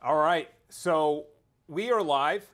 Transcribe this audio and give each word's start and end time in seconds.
All 0.00 0.14
right, 0.14 0.48
so 0.68 1.26
we 1.66 1.90
are 1.90 2.00
live, 2.00 2.46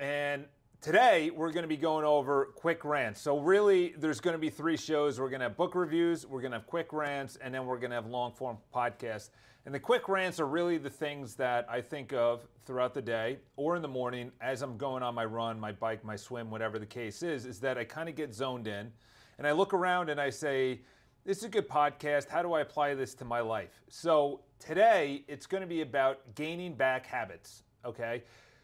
and 0.00 0.46
today 0.80 1.30
we're 1.30 1.52
going 1.52 1.62
to 1.62 1.68
be 1.68 1.76
going 1.76 2.04
over 2.04 2.46
quick 2.56 2.84
rants. 2.84 3.20
So, 3.20 3.38
really, 3.38 3.94
there's 3.96 4.18
going 4.18 4.34
to 4.34 4.38
be 4.38 4.50
three 4.50 4.76
shows. 4.76 5.20
We're 5.20 5.28
going 5.28 5.38
to 5.38 5.44
have 5.44 5.56
book 5.56 5.76
reviews, 5.76 6.26
we're 6.26 6.40
going 6.40 6.50
to 6.50 6.58
have 6.58 6.66
quick 6.66 6.92
rants, 6.92 7.36
and 7.36 7.54
then 7.54 7.66
we're 7.66 7.78
going 7.78 7.90
to 7.90 7.94
have 7.94 8.06
long 8.06 8.32
form 8.32 8.58
podcasts. 8.74 9.30
And 9.64 9.72
the 9.72 9.78
quick 9.78 10.08
rants 10.08 10.40
are 10.40 10.48
really 10.48 10.76
the 10.76 10.90
things 10.90 11.36
that 11.36 11.68
I 11.70 11.82
think 11.82 12.12
of 12.12 12.48
throughout 12.66 12.94
the 12.94 13.02
day 13.02 13.38
or 13.54 13.76
in 13.76 13.82
the 13.82 13.86
morning 13.86 14.32
as 14.40 14.62
I'm 14.62 14.76
going 14.76 15.04
on 15.04 15.14
my 15.14 15.24
run, 15.24 15.60
my 15.60 15.70
bike, 15.70 16.04
my 16.04 16.16
swim, 16.16 16.50
whatever 16.50 16.80
the 16.80 16.86
case 16.86 17.22
is, 17.22 17.46
is 17.46 17.60
that 17.60 17.78
I 17.78 17.84
kind 17.84 18.08
of 18.08 18.16
get 18.16 18.34
zoned 18.34 18.66
in 18.66 18.90
and 19.38 19.46
I 19.46 19.52
look 19.52 19.72
around 19.72 20.10
and 20.10 20.20
I 20.20 20.30
say, 20.30 20.80
this 21.24 21.38
is 21.38 21.44
a 21.44 21.48
good 21.48 21.68
podcast. 21.68 22.28
How 22.28 22.42
do 22.42 22.54
I 22.54 22.62
apply 22.62 22.94
this 22.94 23.14
to 23.14 23.24
my 23.24 23.40
life? 23.40 23.82
So 23.88 24.40
today 24.58 25.24
it's 25.28 25.46
going 25.46 25.60
to 25.60 25.66
be 25.66 25.80
about 25.80 26.34
gaining 26.34 26.74
back 26.74 27.06
habits. 27.06 27.62
Okay. 27.84 28.22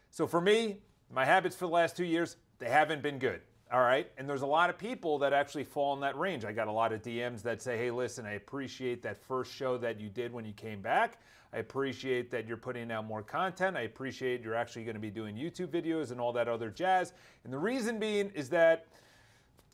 So 0.09 0.27
for 0.27 0.41
me, 0.41 0.77
my 1.11 1.25
habits 1.25 1.55
for 1.55 1.65
the 1.65 1.71
last 1.71 1.97
two 1.97 2.05
years, 2.05 2.37
they 2.59 2.69
haven't 2.69 3.01
been 3.01 3.19
good. 3.19 3.41
All 3.71 3.81
right. 3.81 4.09
And 4.17 4.29
there's 4.29 4.43
a 4.43 4.47
lot 4.47 4.69
of 4.69 4.77
people 4.77 5.17
that 5.19 5.33
actually 5.33 5.63
fall 5.63 5.93
in 5.93 5.99
that 6.01 6.17
range. 6.17 6.45
I 6.45 6.51
got 6.51 6.67
a 6.67 6.71
lot 6.71 6.93
of 6.93 7.01
DMs 7.01 7.41
that 7.43 7.61
say, 7.61 7.77
hey, 7.77 7.91
listen, 7.91 8.25
I 8.25 8.33
appreciate 8.33 9.01
that 9.03 9.17
first 9.17 9.51
show 9.53 9.77
that 9.79 9.99
you 9.99 10.09
did 10.09 10.31
when 10.31 10.45
you 10.45 10.53
came 10.53 10.81
back. 10.81 11.19
I 11.51 11.57
appreciate 11.57 12.29
that 12.31 12.47
you're 12.47 12.57
putting 12.57 12.91
out 12.91 13.05
more 13.05 13.23
content. 13.23 13.75
I 13.77 13.81
appreciate 13.81 14.41
you're 14.41 14.55
actually 14.55 14.83
going 14.83 14.95
to 14.95 15.01
be 15.01 15.09
doing 15.09 15.35
YouTube 15.35 15.67
videos 15.67 16.11
and 16.11 16.19
all 16.19 16.33
that 16.33 16.47
other 16.47 16.69
jazz. 16.69 17.13
And 17.43 17.51
the 17.51 17.57
reason 17.57 17.97
being 17.97 18.29
is 18.35 18.49
that 18.49 18.87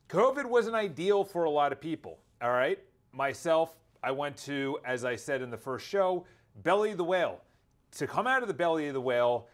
COVID 0.09 0.45
wasn't 0.45 0.75
ideal 0.75 1.23
for 1.23 1.43
a 1.45 1.49
lot 1.49 1.71
of 1.71 1.81
people. 1.81 2.19
All 2.41 2.51
right. 2.51 2.79
Myself, 3.11 3.75
I 4.03 4.11
went 4.11 4.37
to, 4.37 4.79
as 4.85 5.05
I 5.05 5.15
said 5.15 5.41
in 5.41 5.49
the 5.49 5.57
first 5.57 5.87
show, 5.87 6.25
belly 6.63 6.91
of 6.91 6.97
the 6.97 7.03
whale. 7.03 7.41
To 7.97 8.07
come 8.07 8.27
out 8.27 8.41
of 8.41 8.47
the 8.47 8.53
belly 8.53 8.87
of 8.87 8.93
the 8.93 9.01
whale, 9.01 9.47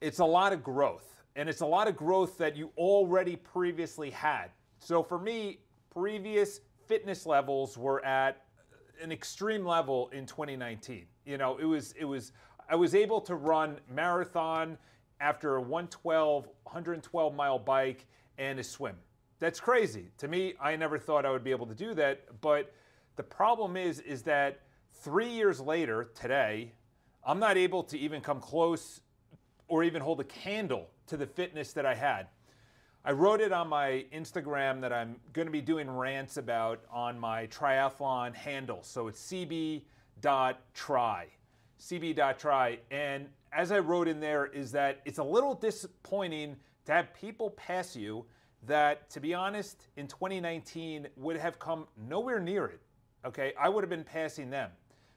it's 0.00 0.18
a 0.18 0.24
lot 0.24 0.52
of 0.52 0.62
growth. 0.62 1.14
And 1.36 1.48
it's 1.48 1.60
a 1.60 1.66
lot 1.66 1.86
of 1.86 1.96
growth 1.96 2.38
that 2.38 2.56
you 2.56 2.70
already 2.76 3.36
previously 3.36 4.10
had. 4.10 4.48
So 4.80 5.02
for 5.02 5.18
me, 5.18 5.60
previous 5.90 6.60
fitness 6.86 7.26
levels 7.26 7.76
were 7.76 8.04
at 8.04 8.44
an 9.00 9.12
extreme 9.12 9.64
level 9.64 10.08
in 10.12 10.26
2019. 10.26 11.06
You 11.24 11.38
know, 11.38 11.56
it 11.58 11.64
was 11.64 11.92
it 11.98 12.04
was 12.04 12.32
I 12.68 12.74
was 12.74 12.94
able 12.94 13.20
to 13.22 13.36
run 13.36 13.78
marathon 13.88 14.76
after 15.20 15.56
a 15.56 15.60
112 15.60 16.48
112 16.64 17.34
mile 17.34 17.58
bike 17.58 18.06
and 18.38 18.58
a 18.58 18.64
swim. 18.64 18.96
That's 19.38 19.60
crazy. 19.60 20.10
To 20.18 20.28
me, 20.28 20.54
I 20.60 20.74
never 20.76 20.98
thought 20.98 21.24
I 21.24 21.30
would 21.30 21.44
be 21.44 21.50
able 21.50 21.66
to 21.66 21.74
do 21.74 21.94
that. 21.94 22.40
But 22.40 22.72
the 23.18 23.24
problem 23.24 23.76
is, 23.76 23.98
is 23.98 24.22
that 24.22 24.60
three 25.02 25.28
years 25.28 25.60
later, 25.60 26.10
today, 26.14 26.72
I'm 27.26 27.40
not 27.40 27.56
able 27.56 27.82
to 27.82 27.98
even 27.98 28.20
come 28.20 28.40
close 28.40 29.00
or 29.66 29.82
even 29.82 30.00
hold 30.00 30.20
a 30.20 30.24
candle 30.24 30.88
to 31.08 31.16
the 31.16 31.26
fitness 31.26 31.72
that 31.72 31.84
I 31.84 31.96
had. 31.96 32.28
I 33.04 33.10
wrote 33.10 33.40
it 33.40 33.50
on 33.52 33.68
my 33.68 34.04
Instagram 34.14 34.80
that 34.82 34.92
I'm 34.92 35.16
going 35.32 35.46
to 35.46 35.52
be 35.52 35.60
doing 35.60 35.90
rants 35.90 36.36
about 36.36 36.80
on 36.92 37.18
my 37.18 37.48
triathlon 37.48 38.36
handle. 38.36 38.84
So 38.84 39.08
it's 39.08 39.20
cb.tri. 39.20 39.82
cb.tri. 41.80 42.78
And 42.92 43.26
as 43.52 43.72
I 43.72 43.80
wrote 43.80 44.06
in 44.06 44.20
there, 44.20 44.46
is 44.46 44.70
that 44.72 45.00
it's 45.04 45.18
a 45.18 45.24
little 45.24 45.54
disappointing 45.54 46.54
to 46.84 46.92
have 46.92 47.12
people 47.14 47.50
pass 47.50 47.96
you 47.96 48.26
that, 48.66 49.10
to 49.10 49.20
be 49.20 49.34
honest, 49.34 49.88
in 49.96 50.06
2019 50.06 51.08
would 51.16 51.36
have 51.36 51.58
come 51.58 51.88
nowhere 52.08 52.38
near 52.38 52.66
it. 52.66 52.80
Okay, 53.24 53.52
I 53.58 53.68
would 53.68 53.82
have 53.82 53.90
been 53.90 54.04
passing 54.04 54.50
them. 54.50 54.70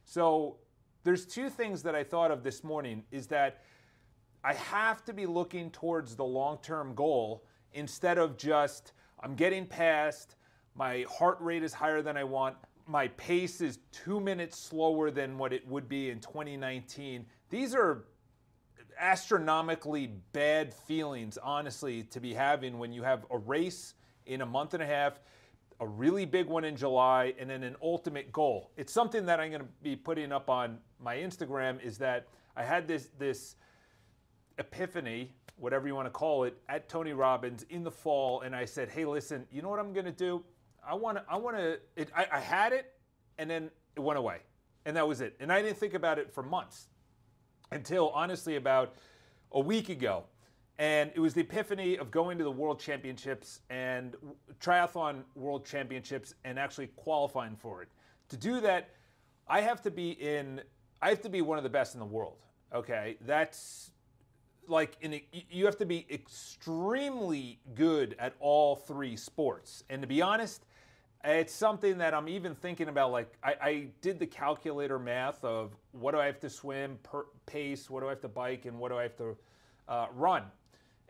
So 0.05 0.57
there's 1.03 1.25
two 1.25 1.49
things 1.49 1.83
that 1.83 1.95
I 1.95 2.03
thought 2.03 2.31
of 2.31 2.43
this 2.43 2.63
morning 2.63 3.03
is 3.11 3.27
that 3.27 3.63
I 4.43 4.53
have 4.53 5.05
to 5.05 5.13
be 5.13 5.25
looking 5.25 5.69
towards 5.69 6.15
the 6.15 6.25
long-term 6.25 6.95
goal 6.95 7.45
instead 7.73 8.17
of 8.17 8.37
just 8.37 8.93
I'm 9.19 9.35
getting 9.35 9.67
past, 9.67 10.35
my 10.75 11.05
heart 11.09 11.37
rate 11.39 11.63
is 11.63 11.73
higher 11.73 12.01
than 12.01 12.17
I 12.17 12.23
want, 12.23 12.55
my 12.87 13.07
pace 13.09 13.61
is 13.61 13.79
2 13.91 14.19
minutes 14.19 14.57
slower 14.57 15.11
than 15.11 15.37
what 15.37 15.53
it 15.53 15.67
would 15.67 15.87
be 15.87 16.09
in 16.09 16.19
2019. 16.19 17.25
These 17.49 17.75
are 17.75 18.05
astronomically 18.99 20.07
bad 20.33 20.73
feelings, 20.73 21.37
honestly, 21.41 22.03
to 22.03 22.19
be 22.19 22.33
having 22.33 22.79
when 22.79 22.91
you 22.91 23.03
have 23.03 23.25
a 23.29 23.37
race 23.37 23.93
in 24.25 24.41
a 24.41 24.45
month 24.45 24.73
and 24.73 24.81
a 24.81 24.85
half, 24.85 25.19
a 25.81 25.87
really 25.87 26.25
big 26.25 26.47
one 26.47 26.63
in 26.63 26.75
July, 26.75 27.33
and 27.37 27.49
then 27.49 27.63
an 27.63 27.75
ultimate 27.81 28.31
goal. 28.31 28.71
It's 28.77 28.93
something 28.93 29.25
that 29.25 29.39
I'm 29.39 29.49
going 29.49 29.61
to 29.61 29.67
be 29.83 29.95
putting 29.95 30.31
up 30.31 30.49
on 30.49 30.77
my 30.99 31.17
Instagram. 31.17 31.83
Is 31.83 31.97
that 31.97 32.27
I 32.55 32.63
had 32.63 32.87
this 32.87 33.09
this 33.19 33.55
epiphany, 34.57 35.33
whatever 35.57 35.87
you 35.87 35.95
want 35.95 36.05
to 36.05 36.11
call 36.11 36.45
it, 36.45 36.55
at 36.69 36.87
Tony 36.87 37.13
Robbins 37.13 37.65
in 37.69 37.83
the 37.83 37.91
fall, 37.91 38.41
and 38.41 38.55
I 38.55 38.63
said, 38.63 38.89
"Hey, 38.89 39.05
listen, 39.05 39.45
you 39.51 39.61
know 39.61 39.69
what 39.69 39.79
I'm 39.79 39.91
going 39.91 40.05
to 40.05 40.11
do? 40.11 40.43
I 40.87 40.95
want 40.95 41.17
to. 41.17 41.23
I 41.27 41.35
want 41.35 41.57
to. 41.57 41.79
I, 42.15 42.27
I 42.31 42.39
had 42.39 42.71
it, 42.71 42.93
and 43.37 43.49
then 43.49 43.69
it 43.95 43.99
went 43.99 44.19
away, 44.19 44.37
and 44.85 44.95
that 44.95 45.07
was 45.07 45.19
it. 45.19 45.35
And 45.41 45.51
I 45.51 45.61
didn't 45.61 45.77
think 45.77 45.95
about 45.95 46.17
it 46.17 46.31
for 46.31 46.43
months." 46.43 46.87
until 47.71 48.09
honestly 48.09 48.55
about 48.55 48.95
a 49.53 49.59
week 49.59 49.89
ago. 49.89 50.25
And 50.81 51.11
it 51.13 51.19
was 51.19 51.35
the 51.35 51.41
epiphany 51.41 51.99
of 51.99 52.09
going 52.09 52.39
to 52.39 52.43
the 52.43 52.51
World 52.51 52.79
Championships 52.79 53.59
and 53.69 54.15
Triathlon 54.59 55.21
World 55.35 55.63
Championships 55.63 56.33
and 56.43 56.57
actually 56.57 56.87
qualifying 56.95 57.55
for 57.55 57.83
it. 57.83 57.89
To 58.29 58.37
do 58.37 58.59
that, 58.61 58.89
I 59.47 59.61
have 59.61 59.83
to 59.83 59.91
be 59.91 60.13
in, 60.13 60.59
I 60.99 61.09
have 61.09 61.21
to 61.21 61.29
be 61.29 61.43
one 61.43 61.59
of 61.59 61.63
the 61.63 61.69
best 61.69 61.93
in 61.93 61.99
the 61.99 62.05
world. 62.07 62.39
Okay. 62.73 63.17
That's 63.21 63.91
like, 64.67 64.97
in 65.01 65.13
a, 65.13 65.23
you 65.51 65.65
have 65.65 65.77
to 65.77 65.85
be 65.85 66.07
extremely 66.09 67.59
good 67.75 68.15
at 68.17 68.33
all 68.39 68.75
three 68.75 69.15
sports. 69.15 69.83
And 69.87 70.01
to 70.01 70.07
be 70.07 70.19
honest, 70.19 70.65
it's 71.23 71.53
something 71.53 71.99
that 71.99 72.15
I'm 72.15 72.27
even 72.27 72.55
thinking 72.55 72.87
about. 72.87 73.11
Like, 73.11 73.31
I, 73.43 73.55
I, 73.61 73.87
did 74.01 74.17
the 74.17 74.25
calculator 74.25 74.97
math 74.97 75.43
of 75.43 75.75
what 75.91 76.13
do 76.13 76.19
I 76.19 76.25
have 76.25 76.39
to 76.39 76.49
swim, 76.49 76.97
per 77.03 77.25
pace, 77.45 77.87
what 77.87 77.99
do 77.99 78.07
I 78.07 78.09
have 78.09 78.21
to 78.21 78.27
bike, 78.27 78.65
and 78.65 78.79
what 78.79 78.89
do 78.89 78.97
I 78.97 79.03
have 79.03 79.17
to 79.17 79.37
uh, 79.87 80.07
run. 80.15 80.43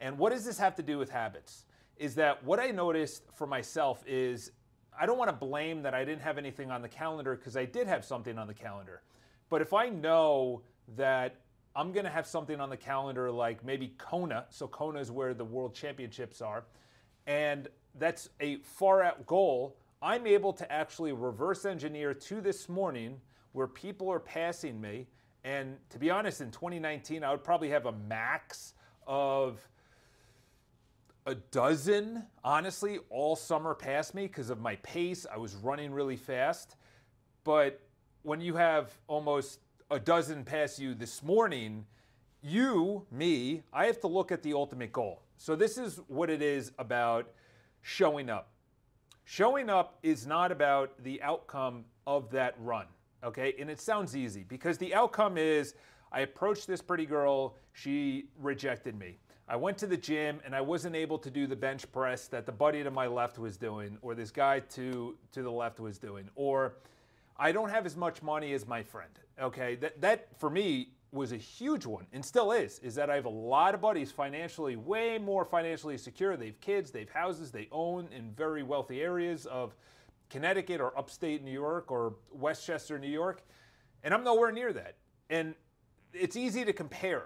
And 0.02 0.18
what 0.18 0.34
does 0.34 0.44
this 0.44 0.58
have 0.58 0.76
to 0.76 0.84
do 0.84 0.98
with 0.98 1.10
habits? 1.10 1.66
Is 1.98 2.16
that 2.16 2.44
what 2.44 2.60
I 2.60 2.72
noticed 2.72 3.24
for 3.34 3.48
myself 3.48 4.04
is 4.06 4.52
I 5.00 5.06
don't 5.06 5.18
want 5.18 5.30
to 5.30 5.36
blame 5.36 5.84
that 5.84 5.94
I 5.94 6.04
didn't 6.04 6.22
have 6.22 6.38
anything 6.38 6.70
on 6.70 6.82
the 6.82 6.90
calendar 6.90 7.36
because 7.38 7.56
I 7.56 7.64
did 7.64 7.88
have 7.88 8.04
something 8.04 8.38
on 8.38 8.48
the 8.48 8.54
calendar. 8.54 9.04
But 9.50 9.62
if 9.62 9.74
I 9.74 9.88
know 9.88 10.64
that 10.98 11.36
I'm 11.76 11.94
going 11.94 12.04
to 12.04 12.12
have 12.12 12.28
something 12.28 12.60
on 12.60 12.70
the 12.70 12.76
calendar 12.78 13.32
like 13.32 13.64
maybe 13.64 13.94
Kona, 13.98 14.46
so 14.50 14.68
Kona 14.68 15.00
is 15.00 15.12
where 15.12 15.34
the 15.34 15.46
world 15.46 15.74
championships 15.74 16.42
are, 16.42 16.66
and 17.28 17.70
that's 17.98 18.30
a 18.42 18.58
far 18.58 19.04
out 19.04 19.26
goal 19.26 19.78
I'm 20.02 20.26
able 20.26 20.52
to 20.54 20.72
actually 20.72 21.12
reverse 21.12 21.64
engineer 21.64 22.14
to 22.16 22.42
this 22.42 22.68
morning 22.68 23.22
where 23.52 23.68
people 23.68 24.10
are 24.10 24.20
passing 24.20 24.82
me. 24.82 25.08
And 25.44 25.78
to 25.92 26.00
be 26.00 26.10
honest, 26.10 26.42
in 26.42 26.50
2019, 26.50 27.24
I 27.24 27.30
would 27.30 27.44
probably 27.44 27.70
have 27.70 27.86
a 27.86 27.92
max 27.92 28.74
of 29.06 29.68
a 31.26 31.36
dozen, 31.36 32.26
honestly, 32.44 33.00
all 33.10 33.36
summer 33.36 33.76
past 33.76 34.16
me 34.16 34.24
because 34.24 34.50
of 34.50 34.60
my 34.60 34.76
pace. 34.78 35.26
I 35.32 35.38
was 35.38 35.56
running 35.56 35.92
really 35.92 36.16
fast. 36.16 36.76
But 37.44 37.82
when 38.24 38.42
you 38.42 38.56
have 38.56 38.92
almost 39.08 39.60
a 39.90 40.00
dozen 40.00 40.44
pass 40.44 40.80
you 40.80 40.96
this 40.96 41.22
morning, 41.22 41.86
you, 42.42 43.06
me, 43.12 43.62
I 43.72 43.86
have 43.86 44.00
to 44.02 44.08
look 44.08 44.32
at 44.32 44.42
the 44.42 44.54
ultimate 44.54 44.92
goal. 44.92 45.22
So 45.38 45.56
this 45.56 45.78
is 45.78 46.00
what 46.08 46.30
it 46.30 46.42
is 46.42 46.72
about 46.80 47.32
showing 47.82 48.30
up. 48.30 48.50
Showing 49.24 49.70
up 49.70 49.98
is 50.04 50.26
not 50.26 50.52
about 50.52 51.04
the 51.04 51.22
outcome 51.22 51.86
of 52.08 52.32
that 52.32 52.56
run, 52.60 52.86
okay? 53.24 53.54
And 53.60 53.70
it 53.70 53.80
sounds 53.80 54.16
easy 54.16 54.44
because 54.48 54.78
the 54.78 54.94
outcome 54.94 55.38
is 55.38 55.76
I 56.12 56.22
approached 56.22 56.68
this 56.68 56.82
pretty 56.82 57.06
girl, 57.06 57.56
she 57.74 58.26
rejected 58.40 58.98
me. 58.98 59.18
I 59.52 59.58
went 59.58 59.78
to 59.80 59.88
the 59.88 59.98
gym 59.98 60.40
and 60.46 60.56
I 60.56 60.62
wasn't 60.62 60.96
able 60.96 61.18
to 61.18 61.30
do 61.30 61.46
the 61.46 61.58
bench 61.58 61.92
press 61.92 62.28
that 62.30 62.46
the 62.46 62.54
buddy 62.54 62.84
to 62.84 62.90
my 62.90 63.08
left 63.08 63.38
was 63.38 63.58
doing, 63.58 63.98
or 64.02 64.16
this 64.16 64.32
guy 64.32 64.62
to, 64.62 65.18
to 65.34 65.44
the 65.44 65.52
left 65.52 65.82
was 65.82 65.98
doing, 65.98 66.30
or 66.36 66.76
I 67.36 67.52
don't 67.52 67.70
have 67.70 67.86
as 67.86 67.98
much 67.98 68.24
money 68.24 68.54
as 68.54 68.66
my 68.66 68.82
friend. 68.82 69.12
Okay, 69.42 69.76
that, 69.76 70.00
that 70.00 70.40
for 70.40 70.50
me 70.50 70.94
was 71.12 71.34
a 71.34 71.38
huge 71.38 71.86
one 71.86 72.06
and 72.14 72.24
still 72.24 72.54
is 72.54 72.80
is 72.80 72.96
that 72.96 73.10
I 73.10 73.16
have 73.16 73.26
a 73.26 73.30
lot 73.30 73.76
of 73.76 73.82
buddies 73.82 74.10
financially 74.10 74.78
way 74.78 75.18
more 75.18 75.44
financially 75.44 75.98
secure. 75.98 76.38
They 76.38 76.46
have 76.46 76.62
kids, 76.62 76.90
they 76.90 77.02
have 77.02 77.10
houses, 77.10 77.52
they 77.52 77.68
own 77.74 78.08
in 78.16 78.32
very 78.32 78.64
wealthy 78.64 79.02
areas 79.02 79.46
of 79.48 79.76
Connecticut 80.30 80.80
or 80.80 80.98
upstate 80.98 81.44
New 81.44 81.52
York 81.52 81.92
or 81.92 82.16
Westchester, 82.32 82.98
New 82.98 83.10
York. 83.10 83.44
And 84.02 84.14
I'm 84.14 84.24
nowhere 84.24 84.54
near 84.54 84.72
that. 84.72 84.96
And 85.30 85.56
it's 86.14 86.38
easy 86.38 86.64
to 86.64 86.72
compare, 86.72 87.26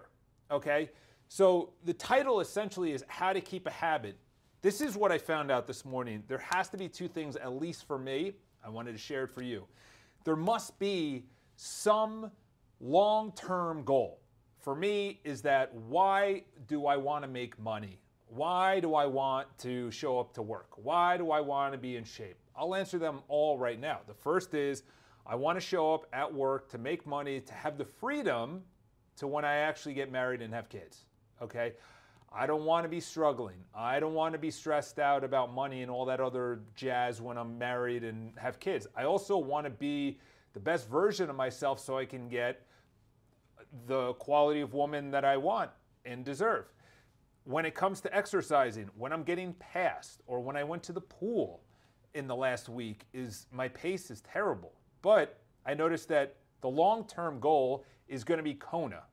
okay? 0.50 0.90
So 1.28 1.74
the 1.84 1.94
title 1.94 2.40
essentially 2.40 2.92
is 2.92 3.04
How 3.08 3.34
to 3.34 3.42
Keep 3.42 3.68
a 3.68 3.72
Habit. 3.72 4.18
This 4.62 4.82
is 4.82 4.96
what 4.96 5.12
I 5.12 5.18
found 5.18 5.52
out 5.52 5.68
this 5.68 5.86
morning. 5.86 6.24
There 6.28 6.38
has 6.38 6.70
to 6.70 6.78
be 6.78 6.88
two 6.88 7.08
things, 7.08 7.36
at 7.36 7.54
least 7.54 7.88
for 7.88 7.98
me. 7.98 8.34
I 8.64 8.70
wanted 8.70 8.94
to 8.94 8.98
share 8.98 9.26
it 9.26 9.34
for 9.34 9.42
you. 9.42 9.66
There 10.24 10.36
must 10.36 10.80
be 10.80 11.26
some 11.56 12.32
long 12.80 13.32
term 13.34 13.84
goal 13.84 14.20
for 14.66 14.76
me 14.76 15.20
is 15.24 15.44
that 15.44 15.72
why 15.76 16.42
do 16.68 16.88
I 16.88 16.98
want 16.98 17.24
to 17.24 17.30
make 17.30 17.60
money? 17.60 18.00
Why 18.26 18.80
do 18.80 18.96
I 18.96 19.06
want 19.06 19.48
to 19.60 19.92
show 19.92 20.20
up 20.20 20.34
to 20.34 20.42
work? 20.42 20.72
Why 20.78 21.18
do 21.18 21.30
I 21.30 21.40
want 21.40 21.74
to 21.74 21.78
be 21.78 21.98
in 21.98 22.04
shape? 22.04 22.38
I'll 22.56 22.74
answer 22.74 22.98
them 22.98 23.20
all 23.28 23.60
right 23.60 23.80
now. 23.80 24.00
The 24.08 24.16
first 24.16 24.56
is 24.56 24.82
I 25.24 25.36
want 25.36 25.56
to 25.58 25.62
show 25.62 25.94
up 25.94 26.08
at 26.14 26.34
work 26.34 26.68
to 26.72 26.80
make 26.80 27.06
money, 27.06 27.42
to 27.42 27.54
have 27.54 27.78
the 27.78 27.86
freedom 27.86 28.64
to 29.18 29.28
when 29.28 29.46
I 29.46 29.58
actually 29.58 29.94
get 29.94 30.12
married 30.12 30.42
and 30.42 30.52
have 30.52 30.68
kids. 30.68 31.06
Okay? 31.42 31.74
I 32.38 32.46
don't 32.46 32.66
want 32.66 32.84
to 32.84 32.90
be 32.90 33.00
struggling. 33.00 33.56
I 33.74 34.00
don't 34.00 34.14
want 34.14 34.34
to 34.34 34.40
be 34.40 34.52
stressed 34.52 35.00
out 35.00 35.24
about 35.24 35.54
money 35.54 35.84
and 35.84 35.90
all 35.90 36.06
that 36.06 36.20
other 36.20 36.60
jazz 36.76 37.22
when 37.22 37.38
I'm 37.38 37.58
married 37.58 38.04
and 38.04 38.34
have 38.38 38.60
kids. 38.60 38.88
I 38.96 39.06
also 39.06 39.38
want 39.38 39.66
to 39.66 39.70
be 39.70 40.20
the 40.54 40.60
best 40.60 40.90
version 40.90 41.30
of 41.30 41.36
myself 41.36 41.80
so 41.80 41.98
I 41.98 42.06
can 42.06 42.28
get 42.28 42.66
the 43.88 44.14
quality 44.14 44.62
of 44.62 44.74
woman 44.74 45.12
that 45.12 45.24
I 45.24 45.38
want 45.38 45.72
and 46.04 46.26
deserve. 46.26 46.66
When 47.46 47.66
it 47.66 47.74
comes 47.74 48.02
to 48.02 48.14
exercising, 48.16 48.90
when 48.98 49.14
I'm 49.14 49.24
getting 49.24 49.54
past 49.54 50.22
or 50.28 50.42
when 50.42 50.58
I 50.58 50.64
went 50.64 50.84
to 50.84 50.94
the 50.94 51.02
pool 51.02 51.62
in 52.16 52.28
the 52.28 52.36
last 52.36 52.70
week 52.70 53.06
is 53.14 53.48
my 53.52 53.68
pace 53.70 54.12
is 54.12 54.22
terrible. 54.22 54.74
But 55.02 55.40
I 55.66 55.74
noticed 55.74 56.10
that 56.10 56.36
the 56.62 56.70
long-term 56.70 57.40
goal 57.40 57.86
is 58.08 58.24
going 58.24 58.40
to 58.40 58.44
be 58.44 58.56
Kona. 58.56 59.04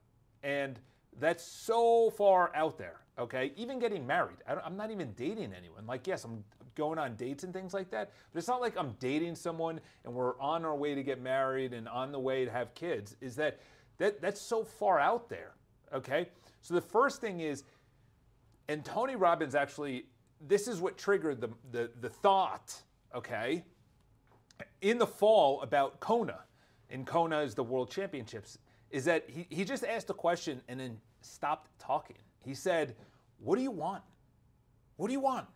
And 0.43 0.81
that's 1.21 1.45
so 1.45 2.11
far 2.11 2.55
out 2.55 2.79
there, 2.79 3.01
okay? 3.19 3.53
Even 3.57 3.79
getting 3.79 4.07
married. 4.07 4.39
I 4.49 4.67
am 4.67 4.77
not 4.77 4.91
even 4.91 5.13
dating 5.13 5.53
anyone. 5.57 5.87
Like, 5.87 6.07
yes, 6.07 6.25
I'm 6.25 6.45
going 6.75 6.99
on 6.99 7.17
dates 7.17 7.45
and 7.45 7.53
things 7.53 7.75
like 7.75 7.91
that, 7.91 8.13
but 8.33 8.39
it's 8.39 8.49
not 8.49 8.61
like 8.61 8.77
I'm 8.79 8.97
dating 8.99 9.35
someone 9.35 9.81
and 10.05 10.15
we're 10.15 10.39
on 10.41 10.65
our 10.65 10.75
way 10.75 10.95
to 10.95 11.03
get 11.03 11.21
married 11.21 11.75
and 11.75 11.89
on 11.89 12.13
the 12.13 12.19
way 12.19 12.45
to 12.45 12.51
have 12.51 12.75
kids. 12.75 13.17
Is 13.21 13.37
that 13.37 13.61
that, 13.99 14.21
that's 14.21 14.41
so 14.41 14.65
far 14.65 14.99
out 14.99 15.29
there. 15.29 15.53
Okay? 15.95 16.29
So 16.61 16.75
the 16.75 16.81
first 16.81 17.21
thing 17.21 17.41
is, 17.41 17.65
and 18.69 18.85
Tony 18.85 19.17
Robbins 19.17 19.55
actually, 19.55 20.07
this 20.41 20.67
is 20.67 20.81
what 20.81 20.97
triggered 20.97 21.41
the, 21.41 21.51
the, 21.71 21.91
the 22.01 22.09
thought, 22.09 22.75
okay, 23.15 23.65
in 24.81 24.99
the 24.99 25.07
fall 25.07 25.61
about 25.63 26.01
Kona. 26.01 26.41
And 26.91 27.07
Kona 27.07 27.41
is 27.41 27.55
the 27.55 27.63
World 27.63 27.91
Championships, 27.91 28.59
is 28.93 29.07
that 29.07 29.25
he, 29.29 29.47
he 29.51 29.65
just 29.65 29.85
asked 29.85 30.11
a 30.11 30.15
question 30.15 30.61
and 30.69 30.79
then 30.79 30.99
stopped 31.23 31.71
talking. 31.81 32.19
He 32.45 32.55
said, 32.55 32.95
What 33.39 33.57
do 33.57 33.63
you 33.63 33.71
want? 33.71 34.03
What 34.97 35.09
do 35.09 35.13
you 35.13 35.21
want? 35.21 35.47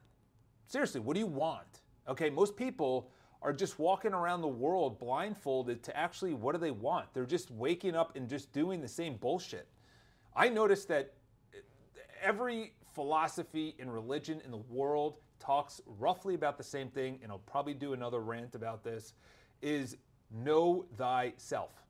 Seriously, 0.66 1.00
what 1.00 1.14
do 1.14 1.20
you 1.20 1.26
want? 1.26 1.82
Okay, 2.08 2.30
most 2.30 2.56
people 2.56 3.10
are 3.42 3.52
just 3.52 3.78
walking 3.78 4.12
around 4.12 4.40
the 4.40 4.48
world 4.48 4.98
blindfolded 4.98 5.82
to 5.84 5.96
actually 5.96 6.34
what 6.34 6.52
do 6.52 6.58
they 6.58 6.70
want? 6.70 7.06
They're 7.14 7.26
just 7.26 7.50
waking 7.50 7.94
up 7.94 8.16
and 8.16 8.28
just 8.28 8.52
doing 8.52 8.80
the 8.80 8.88
same 8.88 9.16
bullshit. 9.16 9.68
I 10.34 10.48
noticed 10.48 10.88
that 10.88 11.12
every 12.20 12.72
philosophy 12.94 13.76
and 13.78 13.92
religion 13.92 14.40
in 14.44 14.50
the 14.50 14.56
world 14.56 15.18
talks 15.38 15.80
roughly 15.98 16.34
about 16.34 16.56
the 16.56 16.64
same 16.64 16.88
thing, 16.88 17.20
and 17.22 17.30
I'll 17.30 17.38
probably 17.38 17.74
do 17.74 17.92
another 17.92 18.20
rant 18.20 18.54
about 18.54 18.82
this, 18.82 19.12
is 19.60 19.96
know 20.30 20.86
thyself. 20.96 21.85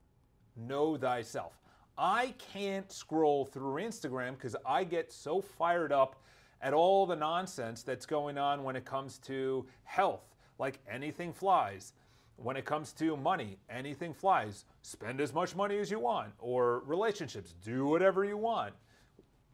Know 0.57 0.97
thyself. 0.97 1.61
I 1.99 2.35
can't 2.53 2.91
scroll 2.91 3.47
through 3.47 3.83
Instagram 3.83 4.33
because 4.33 4.57
I 4.67 4.85
get 4.85 5.13
so 5.13 5.41
fired 5.41 5.93
up 5.93 6.17
at 6.61 6.75
all 6.75 7.07
the 7.07 7.17
nonsense 7.17 7.83
that's 7.83 8.07
going 8.07 8.39
on 8.39 8.65
when 8.65 8.77
it 8.77 8.85
comes 8.85 9.19
to 9.19 9.67
health 9.85 10.37
like 10.59 10.79
anything 10.91 11.33
flies. 11.33 11.93
When 12.37 12.57
it 12.57 12.67
comes 12.67 12.93
to 12.95 13.17
money, 13.17 13.57
anything 13.71 14.13
flies. 14.13 14.67
Spend 14.83 15.21
as 15.23 15.33
much 15.33 15.57
money 15.57 15.79
as 15.79 15.91
you 15.91 15.99
want, 15.99 16.33
or 16.39 16.81
relationships, 16.81 17.55
do 17.65 17.87
whatever 17.87 18.25
you 18.25 18.37
want. 18.37 18.75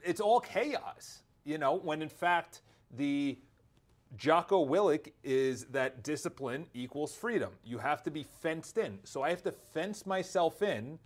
It's 0.02 0.20
all 0.20 0.40
chaos, 0.40 1.22
you 1.44 1.58
know, 1.58 1.75
when 1.76 2.02
in 2.02 2.08
fact 2.08 2.62
the 2.96 3.38
Jocko 4.17 4.67
Willink 4.67 5.12
is 5.25 5.64
that 5.67 6.03
discipline 6.03 6.67
equals 6.75 7.14
freedom. 7.14 7.53
You 7.64 7.79
have 7.79 8.03
to 8.03 8.11
be 8.11 8.25
fenced 8.43 8.79
in. 8.79 8.99
So 9.05 9.23
I 9.23 9.31
have 9.31 9.43
to 9.44 9.53
fence 9.53 10.06
myself 10.06 10.62
in 10.62 10.99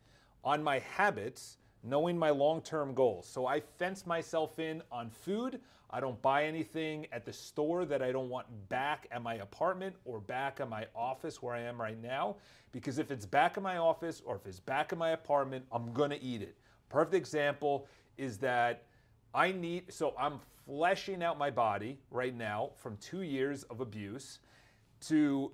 on 0.43 0.63
my 0.63 0.81
habits, 0.81 1.59
knowing 1.85 2.19
my 2.19 2.31
long 2.31 2.61
term 2.63 2.95
goals. 2.95 3.27
So 3.27 3.47
I 3.47 3.61
fence 3.61 4.07
myself 4.07 4.59
in 4.59 4.83
on 4.91 5.11
food, 5.11 5.61
I 5.91 6.01
don't 6.01 6.21
buy 6.21 6.45
anything 6.45 7.07
at 7.13 7.25
the 7.25 7.33
store 7.33 7.85
that 7.85 8.03
I 8.03 8.11
don't 8.11 8.29
want 8.29 8.47
back 8.69 9.07
at 9.13 9.23
my 9.23 9.35
apartment 9.37 9.95
or 10.05 10.21
back 10.21 10.61
at 10.61 10.69
my 10.69 10.87
office 10.97 11.41
where 11.41 11.55
I 11.55 11.61
am 11.61 11.81
right 11.81 12.01
now. 12.03 12.37
Because 12.73 12.99
if 12.99 13.11
it's 13.11 13.25
back 13.25 13.57
in 13.57 13.63
my 13.63 13.77
office 13.77 14.21
or 14.25 14.37
if 14.37 14.47
it's 14.47 14.59
back 14.59 14.93
in 14.93 14.99
my 14.99 15.11
apartment, 15.11 15.65
I'm 15.71 15.93
gonna 15.93 16.19
eat 16.21 16.43
it. 16.43 16.57
Perfect 16.89 17.15
example 17.15 17.87
is 18.19 18.39
that 18.39 18.83
I 19.37 19.53
need, 19.53 19.93
so 19.93 20.15
I'm 20.19 20.41
fleshing 20.65 21.23
out 21.23 21.39
my 21.39 21.51
body 21.51 21.99
right 22.11 22.35
now 22.35 22.71
from 22.75 22.97
two 22.97 23.21
years 23.21 23.65
of 23.65 23.81
abuse 23.83 24.39
to 25.09 25.53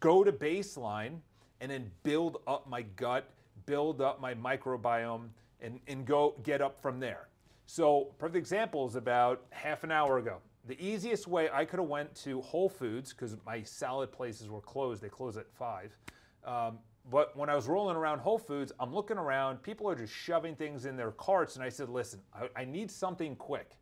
go 0.00 0.24
to 0.24 0.32
baseline 0.32 1.20
and 1.60 1.70
then 1.70 1.92
build 2.02 2.38
up 2.48 2.68
my 2.68 2.82
gut, 2.82 3.30
build 3.66 4.02
up 4.02 4.20
my 4.20 4.34
microbiome, 4.34 5.28
and, 5.60 5.78
and 5.86 6.04
go 6.04 6.34
get 6.42 6.60
up 6.60 6.82
from 6.82 6.98
there. 6.98 7.28
So, 7.66 8.14
perfect 8.18 8.36
example 8.36 8.88
is 8.88 8.96
about 8.96 9.44
half 9.50 9.84
an 9.84 9.92
hour 9.92 10.18
ago. 10.18 10.38
The 10.66 10.80
easiest 10.84 11.28
way 11.28 11.48
I 11.52 11.64
could 11.64 11.78
have 11.78 11.88
went 11.88 12.14
to 12.22 12.40
Whole 12.40 12.68
Foods 12.68 13.12
because 13.12 13.36
my 13.46 13.62
salad 13.62 14.10
places 14.10 14.48
were 14.48 14.60
closed. 14.60 15.02
They 15.02 15.08
close 15.08 15.36
at 15.36 15.46
five. 15.52 15.96
Um, 16.44 16.78
but 17.10 17.36
when 17.36 17.48
I 17.48 17.54
was 17.54 17.66
rolling 17.66 17.96
around 17.96 18.18
Whole 18.20 18.38
Foods, 18.38 18.72
I'm 18.78 18.94
looking 18.94 19.18
around. 19.18 19.62
People 19.62 19.88
are 19.88 19.94
just 19.94 20.12
shoving 20.12 20.54
things 20.54 20.84
in 20.84 20.96
their 20.96 21.12
carts, 21.12 21.56
and 21.56 21.64
I 21.64 21.68
said, 21.68 21.88
"Listen, 21.88 22.20
I, 22.34 22.62
I 22.62 22.64
need 22.64 22.90
something 22.90 23.36
quick. 23.36 23.76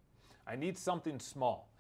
I 0.47 0.57
need 0.57 0.79
something 0.79 1.19
small." 1.19 1.71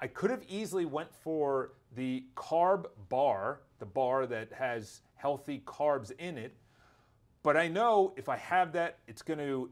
I 0.00 0.06
could 0.06 0.30
have 0.30 0.44
easily 0.48 0.84
went 0.84 1.12
for 1.12 1.72
the 1.96 2.24
carb 2.36 2.86
bar, 3.08 3.62
the 3.80 3.86
bar 3.86 4.26
that 4.26 4.52
has 4.52 5.00
healthy 5.16 5.62
carbs 5.66 6.12
in 6.18 6.38
it. 6.38 6.56
But 7.42 7.56
I 7.56 7.66
know 7.66 8.14
if 8.16 8.28
I 8.28 8.36
have 8.36 8.72
that, 8.72 8.98
it's 9.08 9.22
going 9.22 9.38
to 9.40 9.70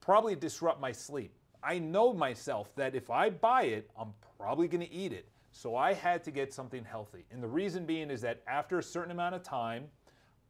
probably 0.00 0.34
disrupt 0.34 0.80
my 0.80 0.92
sleep. 0.92 1.34
I 1.62 1.78
know 1.78 2.14
myself 2.14 2.74
that 2.76 2.94
if 2.94 3.10
I 3.10 3.28
buy 3.28 3.64
it, 3.64 3.90
I'm 3.98 4.14
probably 4.38 4.66
going 4.66 4.86
to 4.86 4.92
eat 4.92 5.12
it. 5.12 5.28
So 5.52 5.76
I 5.76 5.92
had 5.92 6.24
to 6.24 6.30
get 6.30 6.54
something 6.54 6.84
healthy. 6.84 7.24
And 7.30 7.42
the 7.42 7.48
reason 7.48 7.84
being 7.84 8.10
is 8.10 8.22
that 8.22 8.42
after 8.46 8.78
a 8.78 8.82
certain 8.82 9.10
amount 9.10 9.34
of 9.34 9.42
time, 9.42 9.84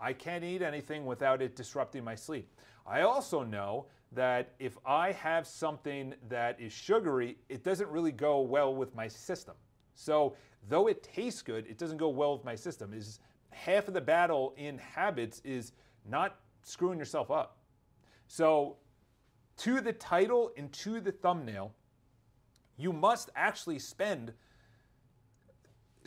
I 0.01 0.13
can't 0.13 0.43
eat 0.43 0.63
anything 0.63 1.05
without 1.05 1.43
it 1.43 1.57
disrupting 1.57 2.03
my 2.05 2.15
sleep. 2.15 2.49
I 2.87 3.03
also 3.03 3.43
know 3.43 3.87
that 4.13 4.55
if 4.59 4.77
I 4.85 5.13
have 5.13 5.47
something 5.47 6.15
that 6.29 6.59
is 6.61 6.73
sugary, 6.73 7.37
it 7.49 7.63
doesn't 7.63 7.89
really 7.91 8.13
go 8.13 8.41
well 8.41 8.75
with 8.75 8.95
my 8.95 9.07
system. 9.07 9.55
So 9.95 10.35
though 10.69 10.89
it 10.89 11.03
tastes 11.03 11.43
good, 11.43 11.67
it 11.67 11.79
doesn't 11.79 11.99
go 11.99 12.09
well 12.09 12.33
with 12.33 12.45
my 12.45 12.55
system. 12.55 12.93
Is 12.93 13.21
half 13.51 13.89
of 13.89 13.95
the 13.95 14.01
battle 14.01 14.55
in 14.57 14.79
habits 14.79 15.41
is 15.45 15.73
not 16.09 16.37
screwing 16.63 16.99
yourself 16.99 17.31
up. 17.31 17.59
So 18.27 18.77
to 19.59 19.81
the 19.81 19.93
title 19.93 20.53
and 20.57 20.73
to 20.73 21.01
the 21.01 21.13
thumbnail, 21.13 21.73
you 22.77 22.93
must 22.93 23.31
actually 23.37 23.79
spend 23.79 24.33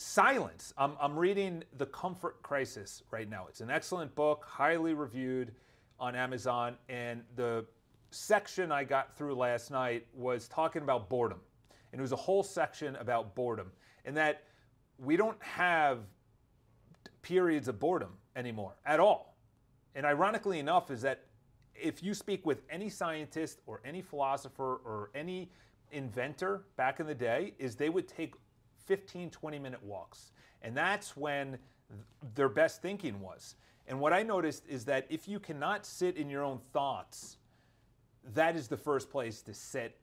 silence. 0.04 0.74
I'm, 0.78 0.94
I'm, 1.00 1.18
reading 1.18 1.64
The 1.78 1.86
Comfort 1.86 2.42
Crisis 2.44 3.04
right 3.10 3.30
now. 3.30 3.46
It's 3.48 3.62
an 3.62 3.70
excellent 3.70 4.14
book, 4.16 4.46
highly 4.48 4.94
reviewed 4.94 5.54
on 6.00 6.16
Amazon. 6.16 6.76
And 6.90 7.24
the 7.36 7.66
section 8.12 8.72
I 8.72 8.84
got 8.84 9.16
through 9.16 9.36
last 9.36 9.72
night 9.72 10.06
was 10.14 10.48
talking 10.50 10.82
about 10.82 11.10
boredom. 11.10 11.40
And 11.92 12.00
it 12.00 12.02
was 12.02 12.12
a 12.12 12.18
whole 12.18 12.44
section 12.44 12.98
about 12.98 13.34
boredom. 13.34 13.72
And 14.04 14.16
that 14.18 14.44
we 15.00 15.16
don't 15.16 15.42
have 15.42 16.00
periods 17.22 17.68
of 17.70 17.80
boredom 17.80 18.12
anymore 18.36 18.76
at 18.86 19.00
all. 19.00 19.38
And 19.96 20.06
ironically 20.06 20.60
enough, 20.60 20.92
is 20.92 21.02
that 21.04 21.24
if 21.76 22.04
you 22.04 22.14
speak 22.14 22.46
with 22.46 22.62
any 22.70 22.90
scientist 22.90 23.62
or 23.66 23.80
any 23.86 24.02
philosopher 24.02 24.82
or 24.84 25.12
any 25.16 25.50
inventor 25.92 26.66
back 26.76 27.00
in 27.00 27.08
the 27.08 27.16
day, 27.16 27.54
is 27.58 27.76
they 27.76 27.90
would 27.90 28.08
take 28.08 28.34
15, 28.86 29.30
20 29.30 29.60
minute 29.60 29.84
walks. 29.84 30.32
And 30.62 30.76
that's 30.76 31.16
when 31.18 31.58
their 32.36 32.50
best 32.50 32.82
thinking 32.82 33.20
was. 33.20 33.56
And 33.88 34.00
what 34.00 34.14
I 34.14 34.24
noticed 34.24 34.64
is 34.68 34.86
that 34.86 35.06
if 35.10 35.28
you 35.28 35.40
cannot 35.40 35.86
sit 35.86 36.16
in 36.16 36.30
your 36.30 36.44
own 36.44 36.60
thoughts, 36.72 37.38
that 38.34 38.56
is 38.56 38.68
the 38.68 38.78
first 38.78 39.10
place 39.10 39.42
to 39.44 39.54
sit 39.54 39.98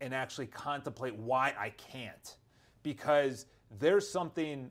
and 0.00 0.14
actually 0.14 0.46
contemplate 0.46 1.14
why 1.16 1.54
I 1.58 1.70
can't. 1.70 2.36
Because 2.82 3.46
there's 3.78 4.08
something 4.08 4.70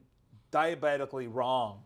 diabetically 0.52 1.28
wrong 1.28 1.80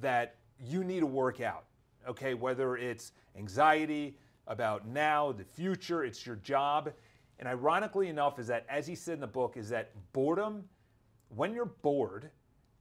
that 0.00 0.36
you 0.58 0.84
need 0.84 1.00
to 1.00 1.06
work 1.06 1.40
out 1.40 1.64
okay, 2.08 2.34
whether 2.34 2.76
it's 2.76 3.12
anxiety 3.36 4.16
about 4.46 4.86
now, 4.86 5.32
the 5.32 5.44
future, 5.44 6.04
it's 6.04 6.26
your 6.26 6.36
job. 6.36 6.92
And 7.38 7.48
ironically 7.48 8.08
enough, 8.08 8.38
is 8.38 8.46
that 8.46 8.64
as 8.68 8.86
he 8.86 8.94
said 8.94 9.14
in 9.14 9.20
the 9.20 9.26
book, 9.26 9.56
is 9.56 9.68
that 9.70 9.90
boredom, 10.12 10.64
when 11.28 11.52
you're 11.52 11.64
bored, 11.82 12.30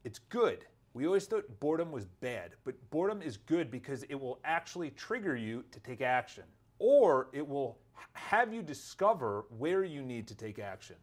it's 0.03 0.19
good. 0.19 0.65
We 0.93 1.07
always 1.07 1.25
thought 1.25 1.60
boredom 1.60 1.91
was 1.91 2.05
bad, 2.05 2.51
but 2.63 2.75
boredom 2.91 3.22
is 3.22 3.38
good 3.38 3.72
because 3.72 4.03
it 4.03 4.15
will 4.15 4.39
actually 4.43 4.91
trigger 4.91 5.36
you 5.36 5.63
to 5.72 5.79
take 5.79 6.01
action. 6.01 6.43
or 6.79 7.29
it 7.33 7.48
will 7.48 7.77
have 8.13 8.53
you 8.53 8.62
discover 8.62 9.45
where 9.57 9.83
you 9.83 10.01
need 10.01 10.27
to 10.27 10.36
take 10.36 10.60
action. 10.60 10.98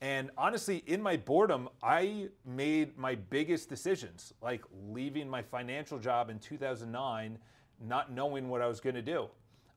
And 0.00 0.30
honestly, 0.36 0.84
in 0.86 1.02
my 1.02 1.16
boredom, 1.16 1.68
I 1.82 2.28
made 2.44 2.96
my 2.96 3.14
biggest 3.14 3.68
decisions, 3.68 4.32
like 4.42 4.62
leaving 4.88 5.28
my 5.28 5.42
financial 5.42 5.98
job 5.98 6.30
in 6.30 6.38
2009, 6.38 7.38
not 7.80 8.12
knowing 8.12 8.48
what 8.48 8.60
I 8.60 8.68
was 8.68 8.78
going 8.78 8.94
to 8.94 9.02
do. 9.02 9.28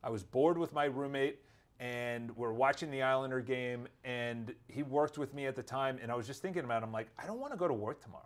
I 0.03 0.09
was 0.09 0.23
bored 0.23 0.57
with 0.57 0.73
my 0.73 0.85
roommate, 0.85 1.39
and 1.79 2.35
we're 2.35 2.51
watching 2.51 2.91
the 2.91 3.01
Islander 3.01 3.39
game, 3.39 3.87
and 4.03 4.53
he 4.67 4.83
worked 4.83 5.17
with 5.17 5.33
me 5.33 5.45
at 5.45 5.55
the 5.55 5.63
time, 5.63 5.97
and 6.01 6.11
I 6.11 6.15
was 6.15 6.27
just 6.27 6.41
thinking 6.41 6.65
about 6.65 6.83
him, 6.83 6.91
like, 6.91 7.07
I 7.17 7.25
don't 7.25 7.39
want 7.39 7.53
to 7.53 7.57
go 7.57 7.67
to 7.67 7.73
work 7.73 8.01
tomorrow. 8.01 8.23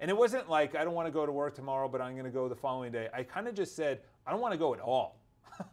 And 0.00 0.10
it 0.10 0.16
wasn't 0.16 0.48
like, 0.48 0.74
I 0.74 0.82
don't 0.82 0.94
want 0.94 1.06
to 1.06 1.12
go 1.12 1.24
to 1.24 1.30
work 1.30 1.54
tomorrow, 1.54 1.88
but 1.88 2.00
I'm 2.00 2.14
going 2.14 2.24
to 2.24 2.30
go 2.30 2.48
the 2.48 2.56
following 2.56 2.90
day. 2.90 3.08
I 3.14 3.22
kind 3.22 3.46
of 3.46 3.54
just 3.54 3.76
said, 3.76 4.00
I 4.26 4.32
don't 4.32 4.40
want 4.40 4.52
to 4.52 4.58
go 4.58 4.74
at 4.74 4.80
all. 4.80 5.20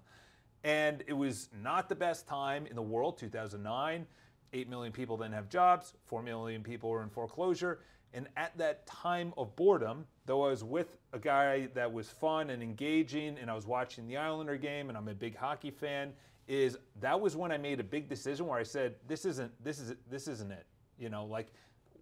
and 0.64 1.04
it 1.08 1.14
was 1.14 1.50
not 1.64 1.90
the 1.90 1.96
best 1.96 2.28
time 2.28 2.68
in 2.68 2.76
the 2.76 2.82
world, 2.82 3.18
2009. 3.18 4.06
8 4.54 4.70
million 4.70 4.94
people 4.94 5.18
didn't 5.18 5.34
have 5.34 5.50
jobs, 5.50 5.94
4 6.06 6.22
million 6.22 6.62
people 6.62 6.90
were 6.90 7.04
in 7.04 7.10
foreclosure. 7.10 7.80
And 8.14 8.28
at 8.38 8.58
that 8.58 8.86
time 8.86 9.34
of 9.38 9.56
boredom, 9.56 10.06
though 10.26 10.46
I 10.46 10.50
was 10.50 10.64
with 10.64 10.98
a 11.14 11.20
guy 11.20 11.68
that 11.74 11.92
was 11.92 12.10
fun 12.10 12.50
and 12.50 12.64
engaging, 12.64 13.38
and 13.38 13.50
I 13.50 13.54
was 13.54 13.68
watching 13.68 14.08
the 14.08 14.18
Islander 14.18 14.56
game, 14.58 14.90
and 14.90 14.98
I'm 14.98 15.08
a 15.08 15.14
big 15.14 15.36
hockey 15.36 15.72
fan, 15.72 16.14
is 16.48 16.78
that 17.02 17.20
was 17.20 17.36
when 17.36 17.52
I 17.52 17.58
made 17.58 17.80
a 17.80 17.84
big 17.84 18.08
decision 18.08 18.48
where 18.48 18.60
I 18.60 18.64
said, 18.64 18.96
"This 19.08 19.26
isn't 19.26 19.52
this 19.64 19.80
is 19.80 19.96
this 20.10 20.28
isn't 20.28 20.52
it." 20.52 20.66
You 20.98 21.10
know, 21.10 21.26
like 21.26 21.48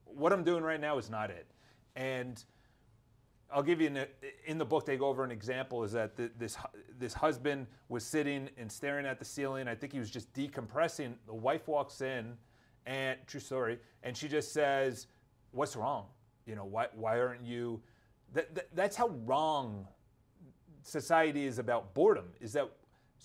what 0.06 0.32
I'm 0.32 0.44
doing 0.44 0.64
right 0.64 0.80
now 0.80 0.98
is 0.98 1.10
not 1.10 1.30
it. 1.30 1.48
And 1.96 2.44
I'll 3.52 3.64
give 3.64 3.82
you 3.82 3.88
an, 3.88 4.06
in 4.46 4.58
the 4.58 4.66
book 4.66 4.86
they 4.86 4.98
go 4.98 5.08
over 5.08 5.24
an 5.24 5.32
example 5.32 5.84
is 5.84 5.92
that 5.94 6.16
the, 6.16 6.32
this 6.38 6.58
this 6.98 7.14
husband 7.14 7.68
was 7.90 8.04
sitting 8.04 8.50
and 8.58 8.72
staring 8.72 9.06
at 9.06 9.20
the 9.20 9.26
ceiling. 9.26 9.68
I 9.68 9.76
think 9.76 9.94
he 9.94 10.00
was 10.00 10.10
just 10.10 10.32
decompressing. 10.34 11.14
The 11.26 11.34
wife 11.34 11.68
walks 11.68 12.02
in, 12.02 12.34
and 12.86 13.18
true 13.28 13.40
story, 13.40 13.80
and 14.04 14.16
she 14.16 14.28
just 14.28 14.54
says, 14.54 15.08
"What's 15.52 15.76
wrong? 15.76 16.06
You 16.46 16.56
know, 16.56 16.66
why 16.66 16.88
why 16.94 17.20
aren't 17.20 17.44
you?" 17.44 17.82
That, 18.34 18.54
that 18.56 18.68
that's 18.76 18.96
how 18.96 19.10
wrong 19.26 19.88
society 20.82 21.46
is 21.46 21.60
about 21.60 21.94
boredom. 21.94 22.26
Is 22.42 22.54
that 22.54 22.70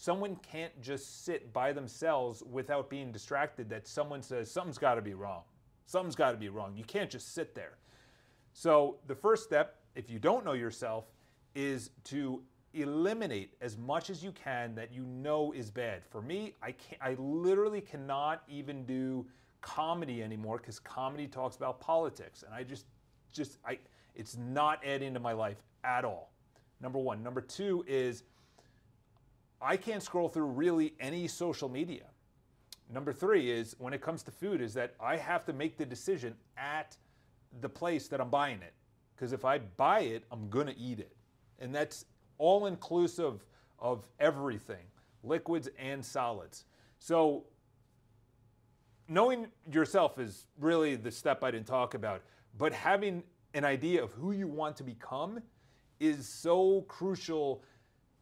someone 0.00 0.36
can't 0.36 0.80
just 0.80 1.24
sit 1.24 1.52
by 1.52 1.72
themselves 1.72 2.42
without 2.50 2.88
being 2.88 3.12
distracted. 3.12 3.68
That 3.68 3.86
someone 3.86 4.22
says 4.22 4.50
something's 4.50 4.78
got 4.78 4.94
to 4.94 5.02
be 5.02 5.14
wrong. 5.14 5.42
Something's 5.86 6.16
got 6.16 6.30
to 6.30 6.36
be 6.36 6.48
wrong. 6.48 6.76
You 6.76 6.84
can't 6.84 7.10
just 7.10 7.34
sit 7.34 7.54
there. 7.54 7.78
So 8.52 8.98
the 9.06 9.14
first 9.14 9.44
step 9.44 9.80
if 9.94 10.10
you 10.10 10.18
don't 10.18 10.44
know 10.44 10.52
yourself, 10.52 11.04
is 11.54 11.90
to 12.04 12.42
eliminate 12.74 13.54
as 13.60 13.76
much 13.76 14.10
as 14.10 14.22
you 14.22 14.32
can 14.32 14.74
that 14.76 14.92
you 14.92 15.04
know 15.04 15.52
is 15.52 15.70
bad. 15.70 16.04
For 16.04 16.22
me, 16.22 16.54
I 16.62 16.72
can't, 16.72 17.02
I 17.02 17.14
literally 17.18 17.80
cannot 17.80 18.42
even 18.48 18.84
do 18.84 19.26
comedy 19.60 20.22
anymore 20.22 20.58
because 20.58 20.78
comedy 20.78 21.26
talks 21.26 21.56
about 21.56 21.80
politics, 21.80 22.44
and 22.44 22.54
I 22.54 22.62
just, 22.62 22.86
just, 23.32 23.58
I, 23.66 23.78
it's 24.14 24.36
not 24.36 24.80
adding 24.84 25.12
to 25.14 25.20
my 25.20 25.32
life 25.32 25.62
at 25.82 26.04
all. 26.04 26.32
Number 26.80 26.98
one. 26.98 27.22
Number 27.22 27.40
two 27.40 27.84
is 27.86 28.22
I 29.60 29.76
can't 29.76 30.02
scroll 30.02 30.28
through 30.28 30.46
really 30.46 30.94
any 31.00 31.28
social 31.28 31.68
media. 31.68 32.04
Number 32.92 33.12
three 33.12 33.50
is 33.50 33.76
when 33.78 33.92
it 33.92 34.00
comes 34.00 34.22
to 34.24 34.30
food, 34.30 34.60
is 34.60 34.74
that 34.74 34.94
I 35.00 35.16
have 35.16 35.44
to 35.46 35.52
make 35.52 35.76
the 35.76 35.86
decision 35.86 36.34
at 36.56 36.96
the 37.60 37.68
place 37.68 38.08
that 38.08 38.20
I'm 38.20 38.30
buying 38.30 38.62
it. 38.62 38.72
Because 39.14 39.32
if 39.32 39.44
I 39.44 39.58
buy 39.58 40.00
it, 40.00 40.24
I'm 40.32 40.48
going 40.48 40.66
to 40.66 40.78
eat 40.78 40.98
it. 40.98 41.14
And 41.58 41.74
that's 41.74 42.06
all 42.38 42.66
inclusive 42.66 43.44
of 43.78 44.06
everything 44.18 44.84
liquids 45.22 45.68
and 45.78 46.04
solids. 46.04 46.64
So, 46.98 47.44
knowing 49.08 49.48
yourself 49.70 50.18
is 50.18 50.46
really 50.58 50.96
the 50.96 51.10
step 51.10 51.44
I 51.44 51.50
didn't 51.50 51.66
talk 51.66 51.94
about. 51.94 52.22
But 52.56 52.72
having 52.72 53.22
an 53.54 53.64
idea 53.64 54.02
of 54.02 54.12
who 54.12 54.32
you 54.32 54.48
want 54.48 54.76
to 54.76 54.82
become 54.82 55.40
is 55.98 56.26
so 56.26 56.82
crucial 56.88 57.62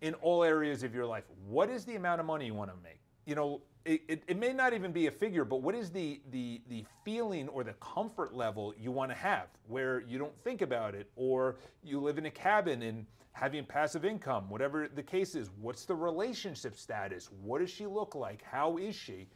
in 0.00 0.14
all 0.14 0.45
areas 0.45 0.83
of 0.83 0.95
your 0.95 1.07
life. 1.07 1.25
What 1.47 1.71
is 1.71 1.85
the 1.85 1.97
amount 1.97 2.21
of 2.21 2.26
money 2.26 2.47
you 2.47 2.55
want 2.55 2.71
to 2.71 2.76
make? 2.83 3.00
You 3.26 3.35
know, 3.35 3.62
it, 3.85 4.02
it, 4.09 4.23
it, 4.26 4.38
may 4.38 4.52
not 4.52 4.73
even 4.73 4.93
be 4.93 5.07
a 5.07 5.11
figure, 5.11 5.45
but 5.45 5.62
what 5.62 5.75
is 5.75 5.90
the, 5.90 6.21
the, 6.31 6.61
the 6.69 6.85
feeling 7.05 7.49
or 7.49 7.64
the 7.64 7.75
comfort 7.75 8.35
level 8.35 8.75
you 8.78 8.90
want 8.90 9.11
to 9.11 9.17
have 9.17 9.49
where 9.67 10.00
you 10.00 10.19
don't 10.19 10.37
think 10.38 10.62
about 10.62 10.95
it 10.95 11.11
or 11.17 11.57
you 11.83 12.00
live 12.00 12.19
in 12.19 12.26
a 12.26 12.31
cabin 12.31 12.83
and 12.83 13.07
having 13.38 13.64
passive 13.64 14.05
income, 14.05 14.50
whatever 14.50 14.88
the 14.88 15.02
case 15.02 15.37
is. 15.37 15.50
What's 15.61 15.85
the 15.85 15.95
relationship 15.95 16.76
status? 16.76 17.31
What 17.40 17.61
does 17.61 17.71
she 17.71 17.87
look 17.87 18.17
like? 18.17 18.43
How 18.43 18.78
is 18.78 18.97
she? 18.97 19.28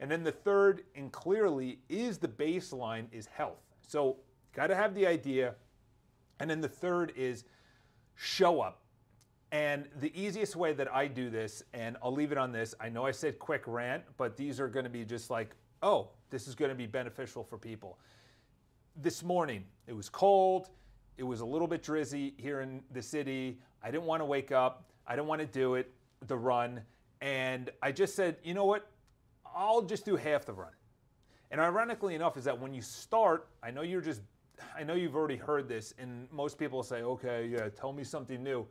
And 0.00 0.10
then 0.10 0.24
the 0.24 0.32
third, 0.32 0.84
and 0.96 1.12
clearly, 1.12 1.78
is 1.90 2.16
the 2.16 2.28
baseline 2.28 3.04
is 3.12 3.26
health. 3.26 3.60
So, 3.86 4.16
got 4.54 4.68
to 4.68 4.74
have 4.74 4.94
the 4.94 5.06
idea. 5.06 5.54
And 6.40 6.48
then 6.48 6.62
the 6.62 6.68
third 6.68 7.12
is 7.14 7.44
show 8.14 8.62
up. 8.62 8.80
And 9.52 9.88
the 9.98 10.12
easiest 10.20 10.54
way 10.54 10.72
that 10.74 10.92
I 10.94 11.08
do 11.08 11.28
this, 11.28 11.62
and 11.74 11.96
I'll 12.02 12.12
leave 12.12 12.30
it 12.30 12.38
on 12.38 12.52
this, 12.52 12.74
I 12.80 12.88
know 12.88 13.04
I 13.04 13.10
said 13.10 13.38
quick 13.38 13.64
rant, 13.66 14.04
but 14.16 14.36
these 14.36 14.60
are 14.60 14.68
going 14.68 14.84
to 14.84 14.90
be 14.90 15.04
just 15.04 15.28
like, 15.28 15.56
oh, 15.82 16.10
this 16.30 16.46
is 16.46 16.54
going 16.54 16.68
to 16.68 16.74
be 16.76 16.86
beneficial 16.86 17.42
for 17.42 17.58
people. 17.58 17.98
This 18.96 19.22
morning, 19.24 19.64
it 19.88 19.92
was 19.92 20.08
cold. 20.08 20.68
It 21.16 21.24
was 21.24 21.40
a 21.40 21.44
little 21.44 21.66
bit 21.66 21.82
drizzy 21.82 22.32
here 22.38 22.60
in 22.60 22.82
the 22.92 23.02
city. 23.02 23.58
I 23.82 23.90
didn't 23.90 24.04
want 24.04 24.20
to 24.20 24.24
wake 24.24 24.52
up. 24.52 24.84
I 25.06 25.16
didn't 25.16 25.26
want 25.26 25.40
to 25.40 25.46
do 25.46 25.74
it, 25.74 25.92
the 26.28 26.36
run. 26.36 26.80
And 27.20 27.70
I 27.82 27.90
just 27.90 28.14
said, 28.14 28.36
you 28.44 28.54
know 28.54 28.64
what? 28.64 28.88
I'll 29.54 29.82
just 29.82 30.04
do 30.04 30.14
half 30.14 30.46
the 30.46 30.52
run. 30.52 30.70
And 31.50 31.60
ironically 31.60 32.14
enough, 32.14 32.36
is 32.36 32.44
that 32.44 32.58
when 32.58 32.72
you 32.72 32.82
start, 32.82 33.48
I 33.62 33.72
know 33.72 33.82
you're 33.82 34.00
just, 34.00 34.22
I 34.76 34.84
know 34.84 34.94
you've 34.94 35.16
already 35.16 35.36
heard 35.36 35.68
this, 35.68 35.92
and 35.98 36.30
most 36.30 36.56
people 36.56 36.84
say, 36.84 37.02
okay, 37.02 37.46
yeah, 37.46 37.68
tell 37.68 37.92
me 37.92 38.04
something 38.04 38.42
new. 38.42 38.64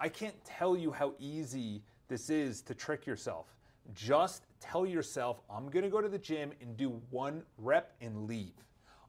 I 0.00 0.08
can't 0.08 0.36
tell 0.44 0.76
you 0.76 0.92
how 0.92 1.14
easy 1.18 1.82
this 2.06 2.30
is 2.30 2.62
to 2.62 2.74
trick 2.74 3.06
yourself. 3.06 3.46
Just 3.94 4.44
tell 4.60 4.86
yourself, 4.86 5.40
I'm 5.50 5.68
gonna 5.68 5.88
go 5.88 6.00
to 6.00 6.08
the 6.08 6.18
gym 6.18 6.52
and 6.60 6.76
do 6.76 7.00
one 7.10 7.42
rep 7.56 7.94
and 8.00 8.26
leave. 8.28 8.54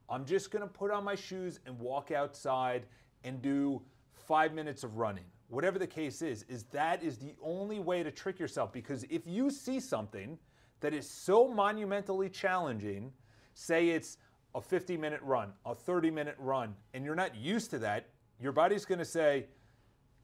I'm 0.09 0.25
just 0.25 0.49
gonna 0.49 0.67
put 0.67 0.89
on 0.89 1.03
my 1.03 1.15
shoes 1.15 1.59
and 1.65 1.77
walk 1.79 2.11
outside 2.11 2.85
and 3.23 3.41
do 3.41 3.81
five 4.13 4.53
minutes 4.53 4.83
of 4.83 4.97
running. 4.97 5.25
Whatever 5.49 5.77
the 5.77 5.87
case 5.87 6.21
is, 6.21 6.43
is 6.43 6.63
that 6.65 7.03
is 7.03 7.17
the 7.17 7.35
only 7.41 7.79
way 7.79 8.01
to 8.03 8.11
trick 8.11 8.39
yourself 8.39 8.71
because 8.71 9.03
if 9.09 9.27
you 9.27 9.49
see 9.51 9.79
something 9.79 10.37
that 10.79 10.93
is 10.93 11.09
so 11.09 11.47
monumentally 11.47 12.29
challenging, 12.29 13.11
say 13.53 13.89
it's 13.89 14.17
a 14.55 14.61
50 14.61 14.97
minute 14.97 15.21
run, 15.21 15.51
a 15.65 15.75
30 15.75 16.09
minute 16.09 16.35
run, 16.39 16.75
and 16.93 17.05
you're 17.05 17.15
not 17.15 17.35
used 17.35 17.69
to 17.71 17.79
that, 17.79 18.09
your 18.39 18.51
body's 18.51 18.85
gonna 18.85 19.05
say, 19.05 19.45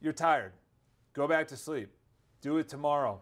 you're 0.02 0.14
tired. 0.14 0.54
Go 1.14 1.28
back 1.28 1.48
to 1.50 1.58
sleep. 1.58 1.90
Do 2.42 2.58
it 2.58 2.70
tomorrow. 2.70 3.22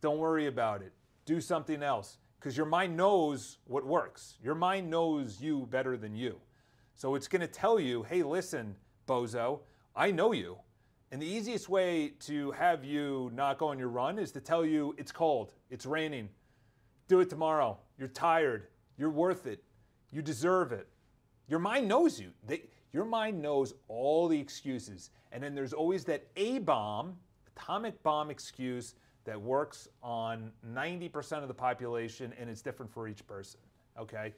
Don't 0.00 0.18
worry 0.18 0.46
about 0.46 0.82
it. 0.82 0.92
Do 1.24 1.40
something 1.40 1.82
else 1.82 2.18
because 2.38 2.56
your 2.56 2.66
mind 2.66 2.96
knows 2.96 3.58
what 3.64 3.86
works. 3.86 4.36
Your 4.42 4.54
mind 4.54 4.90
knows 4.90 5.40
you 5.40 5.66
better 5.70 5.96
than 5.96 6.14
you. 6.14 6.40
So 6.94 7.14
it's 7.14 7.28
going 7.28 7.40
to 7.40 7.46
tell 7.46 7.78
you, 7.78 8.02
hey, 8.02 8.22
listen, 8.22 8.74
bozo, 9.06 9.60
I 9.94 10.10
know 10.10 10.32
you. 10.32 10.58
And 11.12 11.20
the 11.20 11.26
easiest 11.26 11.68
way 11.68 12.12
to 12.20 12.52
have 12.52 12.84
you 12.84 13.30
not 13.34 13.58
go 13.58 13.68
on 13.68 13.78
your 13.78 13.88
run 13.88 14.18
is 14.18 14.30
to 14.32 14.40
tell 14.40 14.64
you 14.64 14.94
it's 14.96 15.12
cold, 15.12 15.52
it's 15.70 15.86
raining. 15.86 16.28
Do 17.08 17.20
it 17.20 17.28
tomorrow. 17.28 17.78
You're 17.98 18.08
tired. 18.08 18.68
You're 18.96 19.10
worth 19.10 19.46
it. 19.46 19.64
You 20.12 20.22
deserve 20.22 20.72
it. 20.72 20.86
Your 21.48 21.58
mind 21.58 21.88
knows 21.88 22.20
you. 22.20 22.30
They, 22.46 22.62
your 22.92 23.04
mind 23.04 23.40
knows 23.40 23.74
all 23.88 24.28
the 24.28 24.38
excuses. 24.38 25.10
And 25.32 25.42
then 25.42 25.54
there's 25.54 25.72
always 25.72 26.04
that 26.04 26.26
A 26.36 26.58
bomb, 26.58 27.16
atomic 27.56 28.02
bomb 28.02 28.30
excuse 28.30 28.94
that 29.24 29.40
works 29.40 29.88
on 30.02 30.50
90% 30.74 31.42
of 31.42 31.48
the 31.48 31.54
population 31.54 32.32
and 32.38 32.48
it's 32.50 32.62
different 32.62 32.92
for 32.92 33.06
each 33.06 33.26
person. 33.26 33.60
Okay? 33.98 34.34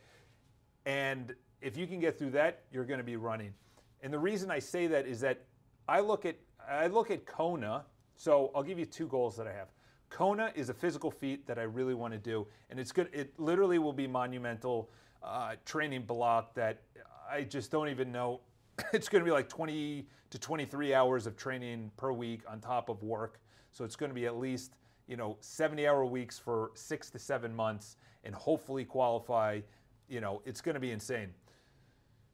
And 0.87 1.35
if 1.61 1.77
you 1.77 1.87
can 1.87 2.01
get 2.01 2.19
through 2.19 2.31
that, 2.31 2.65
you're 2.73 2.85
going 2.85 2.99
to 2.99 3.05
be 3.05 3.17
running. 3.17 3.55
And 4.03 4.13
the 4.13 4.19
reason 4.19 4.51
I 4.51 4.59
say 4.59 4.87
that 4.89 5.07
is 5.07 5.21
that 5.21 5.45
I 5.89 6.01
look 6.01 6.27
at 6.27 6.37
I 6.69 6.87
look 6.87 7.11
at 7.11 7.27
Kona. 7.27 7.85
So 8.17 8.51
I'll 8.55 8.63
give 8.63 8.79
you 8.79 8.87
two 8.87 9.09
goals 9.09 9.37
that 9.37 9.47
I 9.47 9.53
have. 9.53 9.69
Kona 10.11 10.53
is 10.55 10.69
a 10.69 10.75
physical 10.75 11.11
feat 11.11 11.47
that 11.47 11.59
I 11.59 11.63
really 11.63 11.95
want 11.95 12.13
to 12.13 12.19
do, 12.19 12.47
and 12.71 12.79
it's 12.79 12.93
good. 12.93 13.09
It 13.13 13.33
literally 13.41 13.79
will 13.79 13.95
be 13.95 14.07
monumental 14.07 14.91
uh, 15.25 15.55
training 15.65 16.03
block 16.03 16.55
that 16.55 16.83
I 17.31 17.43
just 17.43 17.71
don't 17.71 17.89
even 17.89 18.13
know. 18.13 18.41
It's 18.93 19.09
going 19.09 19.23
to 19.23 19.25
be 19.25 19.33
like 19.33 19.49
20 19.49 20.07
to 20.31 20.39
23 20.39 20.95
hours 20.95 21.27
of 21.27 21.37
training 21.37 21.91
per 21.97 22.11
week 22.11 22.41
on 22.49 22.59
top 22.61 22.89
of 22.89 23.03
work. 23.03 23.39
So 23.71 23.85
it's 23.85 23.97
going 23.97 24.11
to 24.11 24.15
be 24.15 24.27
at 24.27 24.37
least 24.37 24.73
you 25.07 25.17
know 25.17 25.37
70 25.41 25.87
hour 25.87 26.05
weeks 26.05 26.39
for 26.39 26.71
six 26.75 27.11
to 27.11 27.19
seven 27.19 27.55
months, 27.55 27.97
and 28.25 28.35
hopefully 28.35 28.85
qualify. 28.85 29.61
You 30.09 30.21
know, 30.21 30.43
it's 30.45 30.61
going 30.61 30.75
to 30.75 30.81
be 30.81 30.91
insane. 30.91 31.31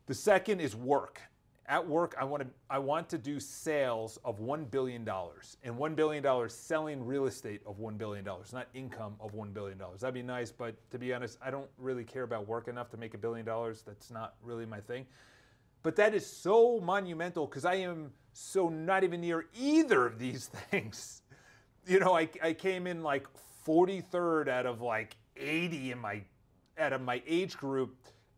The 0.07 0.15
second 0.15 0.61
is 0.61 0.75
work. 0.75 1.21
At 1.69 1.87
work 1.87 2.15
I 2.19 2.25
want 2.25 2.43
to 2.43 2.49
I 2.71 2.79
want 2.79 3.09
to 3.11 3.19
do 3.19 3.39
sales 3.39 4.19
of 4.25 4.41
1 4.41 4.65
billion 4.65 5.05
dollars 5.05 5.59
and 5.63 5.77
1 5.77 5.95
billion 5.95 6.23
dollars 6.23 6.55
selling 6.55 7.05
real 7.05 7.27
estate 7.27 7.61
of 7.67 7.79
1 7.79 7.97
billion 7.97 8.25
dollars, 8.25 8.53
not 8.53 8.69
income 8.75 9.15
of 9.21 9.35
1 9.35 9.51
billion 9.53 9.77
dollars. 9.77 10.01
That'd 10.01 10.15
be 10.15 10.23
nice, 10.23 10.51
but 10.51 10.75
to 10.91 10.99
be 10.99 11.13
honest, 11.13 11.39
I 11.43 11.51
don't 11.51 11.69
really 11.77 12.05
care 12.05 12.23
about 12.23 12.49
work 12.49 12.69
enough 12.69 12.89
to 12.91 12.97
make 12.97 13.15
a 13.15 13.19
billion 13.19 13.45
dollars. 13.45 13.83
That's 13.87 14.11
not 14.11 14.35
really 14.43 14.65
my 14.65 14.81
thing. 14.81 15.07
But 15.83 15.95
that 15.97 16.15
is 16.15 16.27
so 16.27 16.81
monumental 16.81 17.47
because 17.47 17.65
I 17.65 17.75
am 17.75 18.13
so 18.33 18.69
not 18.69 19.05
even 19.05 19.21
near 19.21 19.47
either 19.59 20.07
of 20.07 20.19
these 20.19 20.47
things. 20.71 21.23
You 21.87 22.01
know, 22.01 22.17
I, 22.17 22.29
I 22.43 22.55
came 22.55 22.87
in 22.87 23.03
like 23.03 23.27
43rd 23.67 24.49
out 24.49 24.67
of 24.67 24.81
like 24.81 25.17
80 25.37 25.93
in 25.93 25.99
my 25.99 26.23
out 26.79 26.93
of 26.93 27.03
my 27.03 27.23
age 27.27 27.57
group 27.57 27.97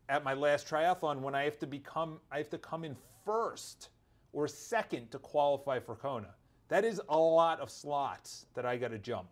at 0.09 0.25
my 0.25 0.35
last 0.35 0.67
triathlon 0.67 1.21
when 1.21 1.35
I 1.35 1.45
have 1.45 1.59
to 1.61 1.67
become 1.67 2.19
I 2.33 2.39
have 2.39 2.51
to 2.51 2.59
come 2.59 2.85
in 2.85 2.97
first 3.31 3.91
or 4.33 4.49
second 4.49 5.09
to 5.13 5.19
qualify 5.19 5.79
for 5.79 5.95
Kona. 5.95 6.35
That 6.69 6.85
is 6.85 7.01
a 7.09 7.17
lot 7.19 7.61
of 7.61 7.71
slots 7.71 8.47
that 8.55 8.67
I 8.67 8.77
got 8.77 8.91
to 8.91 8.99
jump. 8.99 9.29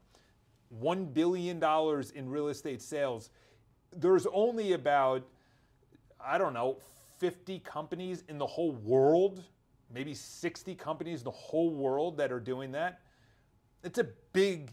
$1 0.81 1.13
billion 1.13 1.63
in 2.15 2.29
real 2.29 2.49
estate 2.49 2.81
sales. 2.81 3.31
There's 3.97 4.27
only 4.33 4.75
about, 4.75 5.27
I 6.25 6.39
don't 6.39 6.55
know, 6.55 6.79
50 7.19 7.59
companies 7.61 8.23
in 8.29 8.39
the 8.39 8.47
whole 8.47 8.73
world, 8.73 9.43
maybe 9.93 10.15
60 10.15 10.77
companies 10.77 11.21
in 11.21 11.25
the 11.25 11.31
whole 11.33 11.71
world 11.71 12.17
that 12.19 12.31
are 12.31 12.41
doing 12.41 12.71
that. 12.73 13.01
It's 13.83 13.99
a 13.99 14.07
big 14.33 14.71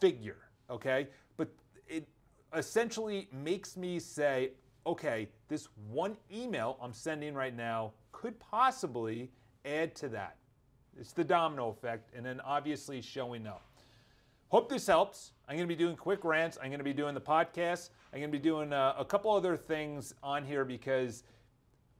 figure, 0.00 0.48
okay? 0.68 1.08
But 1.38 1.48
it 1.88 2.06
essentially 2.54 3.28
makes 3.32 3.76
me 3.76 3.98
say, 3.98 4.50
okay, 4.86 5.28
this 5.48 5.68
one 5.88 6.16
email 6.30 6.76
I'm 6.82 6.92
sending 6.92 7.34
right 7.34 7.56
now 7.56 7.92
could 8.16 8.40
possibly 8.40 9.30
add 9.66 9.94
to 9.94 10.08
that. 10.08 10.36
It's 10.98 11.12
the 11.12 11.22
domino 11.22 11.68
effect, 11.68 12.10
and 12.16 12.24
then 12.24 12.40
obviously 12.40 13.02
showing 13.02 13.46
up. 13.46 13.62
Hope 14.48 14.70
this 14.70 14.86
helps. 14.86 15.32
I'm 15.46 15.56
going 15.56 15.68
to 15.68 15.74
be 15.74 15.78
doing 15.78 15.96
quick 15.96 16.24
rants. 16.24 16.56
I'm 16.56 16.70
going 16.70 16.78
to 16.78 16.84
be 16.84 16.94
doing 16.94 17.14
the 17.14 17.20
podcast. 17.20 17.90
I'm 18.14 18.20
going 18.20 18.32
to 18.32 18.38
be 18.38 18.42
doing 18.42 18.72
uh, 18.72 18.94
a 18.98 19.04
couple 19.04 19.30
other 19.32 19.54
things 19.54 20.14
on 20.22 20.46
here 20.46 20.64
because 20.64 21.24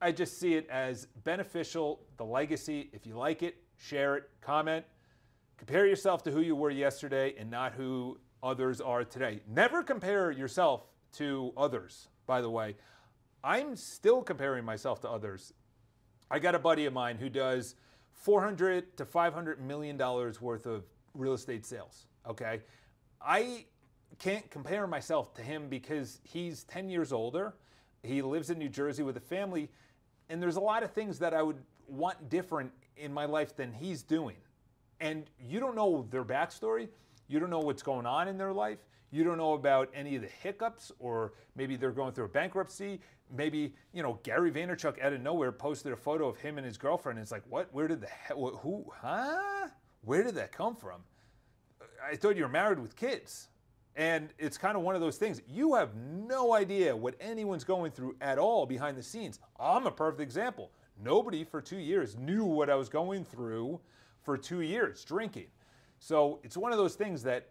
I 0.01 0.11
just 0.11 0.41
see 0.41 0.55
it 0.55 0.67
as 0.71 1.07
beneficial. 1.25 2.01
The 2.17 2.25
legacy, 2.25 2.89
if 2.95 3.07
you 3.07 3.15
like 3.15 3.43
it, 3.43 3.57
share 3.77 4.17
it, 4.17 4.31
comment. 4.41 4.87
Compare 5.59 5.87
yourself 5.87 6.23
to 6.23 6.31
who 6.31 6.41
you 6.41 6.57
were 6.57 6.71
yesterday 6.71 7.35
and 7.39 7.51
not 7.51 7.75
who 7.75 8.17
others 8.43 8.81
are 8.81 9.05
today. 9.05 9.41
Never 9.47 9.83
compare 9.83 10.31
yourself 10.31 10.87
to 11.15 11.53
others, 11.59 12.09
by 12.27 12.41
the 12.41 12.51
way. 12.51 12.77
I'm 13.45 13.77
still 13.77 14.23
comparing 14.23 14.65
myself 14.65 15.03
to 15.03 15.11
others. 15.11 15.53
I 16.31 16.39
got 16.39 16.55
a 16.55 16.59
buddy 16.59 16.87
of 16.87 16.93
mine 16.93 17.19
who 17.19 17.29
does 17.29 17.77
400 18.13 18.97
to 18.97 19.05
500 19.05 19.61
million 19.61 19.97
dollars 19.97 20.41
worth 20.41 20.67
of 20.67 20.85
real 21.15 21.35
estate 21.35 21.65
sales. 21.65 22.07
Okay, 22.29 22.61
I 23.21 23.67
can't 24.19 24.49
compare 24.51 24.87
myself 24.87 25.35
to 25.35 25.43
him 25.43 25.69
because 25.69 26.21
he's 26.25 26.65
10 26.65 26.89
years 26.89 27.13
older. 27.13 27.55
He 28.03 28.23
lives 28.23 28.51
in 28.51 28.59
New 28.59 28.69
Jersey 28.69 29.03
with 29.03 29.17
a 29.17 29.21
family, 29.21 29.69
and 30.29 30.43
there's 30.43 30.57
a 30.57 30.61
lot 30.61 30.83
of 30.83 30.93
things 30.93 31.19
that 31.21 31.35
I 31.35 31.43
would 31.43 31.59
want 31.89 32.29
different 32.29 32.73
in 32.97 33.13
my 33.13 33.27
life 33.27 33.55
than 33.57 33.73
he's 33.73 34.03
doing. 34.03 34.37
And 35.01 35.25
you 35.39 35.61
don't 35.61 35.77
know 35.77 36.07
their 36.11 36.25
backstory. 36.25 36.89
You 37.29 37.41
don't 37.41 37.51
know 37.51 37.61
what's 37.61 37.83
going 37.83 38.07
on 38.07 38.29
in 38.29 38.39
their 38.39 38.53
life. 38.53 38.79
You 39.11 39.25
don't 39.25 39.39
know 39.39 39.55
about 39.55 39.89
any 39.95 40.17
of 40.17 40.23
the 40.23 40.29
hiccups, 40.29 40.93
or 40.99 41.33
maybe 41.55 41.77
they're 41.77 41.93
going 41.93 42.13
through 42.13 42.27
a 42.27 42.29
bankruptcy. 42.29 43.01
Maybe, 43.35 43.75
you 43.93 44.03
know, 44.03 44.19
Gary 44.23 44.51
Vaynerchuk 44.51 45.01
out 45.03 45.13
of 45.13 45.21
nowhere 45.21 45.53
posted 45.53 45.93
a 45.93 45.97
photo 45.97 46.29
of 46.29 46.37
him 46.39 46.59
and 46.59 46.67
his 46.67 46.77
girlfriend. 46.77 47.19
And 47.19 47.25
it's 47.25 47.33
like, 47.33 47.45
what? 47.49 47.73
Where 47.73 47.89
did 47.89 48.01
the 48.01 48.09
hell, 48.09 48.61
who, 48.63 48.85
huh? 49.01 49.69
Where 50.03 50.23
did 50.23 50.35
that 50.37 50.53
come 50.53 50.77
from? 50.77 51.01
I 52.05 52.17
thought 52.17 52.37
you 52.37 52.43
were 52.43 52.49
married 52.49 52.79
with 52.79 52.95
kids. 52.97 53.49
And 53.97 54.29
it's 54.39 54.59
kind 54.59 54.77
of 54.77 54.83
one 54.83 54.95
of 54.95 55.01
those 55.01 55.17
things. 55.17 55.41
You 55.49 55.75
have 55.75 55.95
no 55.97 56.53
idea 56.53 56.95
what 56.95 57.15
anyone's 57.19 57.65
going 57.65 57.93
through 57.93 58.17
at 58.21 58.39
all 58.39 58.67
behind 58.67 58.97
the 58.97 59.03
scenes. 59.03 59.41
I'm 59.59 59.87
a 59.87 59.91
perfect 59.91 60.21
example. 60.21 60.71
Nobody 61.03 61.45
for 61.45 61.63
two 61.63 61.79
years 61.79 62.17
knew 62.17 62.45
what 62.45 62.69
I 62.69 62.75
was 62.75 62.89
going 62.89 63.25
through 63.25 63.81
for 64.23 64.37
two 64.37 64.61
years 64.61 65.05
drinking. 65.05 65.47
So 65.99 66.41
it's 66.43 66.57
one 66.57 66.73
of 66.73 66.79
those 66.79 66.95
things 66.95 67.23
that 67.25 67.49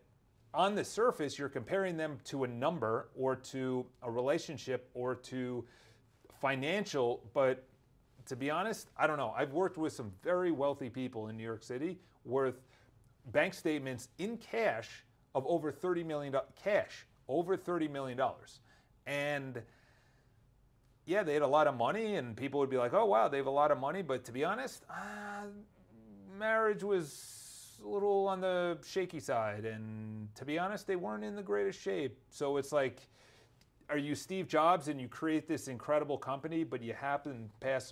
on 0.53 0.75
the 0.75 0.85
surface, 0.85 1.37
you're 1.37 1.49
comparing 1.49 1.97
them 1.97 2.17
to 2.25 2.45
a 2.45 2.47
number 2.47 3.09
or 3.15 3.35
to 3.35 3.85
a 4.01 4.09
relationship 4.09 4.89
or 4.93 5.15
to 5.15 5.65
financial, 6.39 7.21
but 7.33 7.65
to 8.27 8.35
be 8.35 8.49
honest, 8.49 8.89
I 8.97 9.05
don't 9.05 9.17
know. 9.17 9.33
I've 9.37 9.51
worked 9.51 9.77
with 9.77 9.93
some 9.93 10.11
very 10.23 10.51
wealthy 10.51 10.89
people 10.89 11.27
in 11.27 11.37
New 11.37 11.43
York 11.43 11.63
City 11.63 11.99
worth 12.23 12.61
bank 13.31 13.53
statements 13.53 14.09
in 14.17 14.37
cash 14.37 15.03
of 15.33 15.45
over 15.47 15.71
$30 15.71 16.05
million, 16.05 16.33
cash, 16.63 17.05
over 17.27 17.57
$30 17.57 17.89
million. 17.91 18.19
And 19.05 19.61
yeah, 21.05 21.23
they 21.23 21.33
had 21.33 21.43
a 21.43 21.47
lot 21.47 21.67
of 21.67 21.75
money, 21.75 22.15
and 22.15 22.35
people 22.35 22.59
would 22.61 22.69
be 22.69 22.77
like, 22.77 22.93
oh, 22.93 23.05
wow, 23.05 23.27
they 23.27 23.37
have 23.37 23.45
a 23.45 23.51
lot 23.51 23.71
of 23.71 23.79
money. 23.79 24.01
But 24.01 24.23
to 24.25 24.31
be 24.31 24.43
honest, 24.43 24.83
uh, 24.89 25.47
marriage 26.37 26.83
was 26.83 27.44
a 27.83 27.87
little 27.87 28.27
on 28.27 28.41
the 28.41 28.77
shaky 28.85 29.19
side. 29.19 29.65
And 29.65 30.33
to 30.35 30.45
be 30.45 30.57
honest, 30.59 30.87
they 30.87 30.95
weren't 30.95 31.23
in 31.23 31.35
the 31.35 31.43
greatest 31.43 31.79
shape. 31.81 32.17
So 32.29 32.57
it's 32.57 32.71
like, 32.71 33.07
are 33.89 33.97
you 33.97 34.15
Steve 34.15 34.47
Jobs 34.47 34.87
and 34.87 34.99
you 34.99 35.07
create 35.07 35.47
this 35.47 35.67
incredible 35.67 36.17
company, 36.17 36.63
but 36.63 36.81
you 36.81 36.93
happen 36.93 37.49
to 37.49 37.65
pass, 37.65 37.91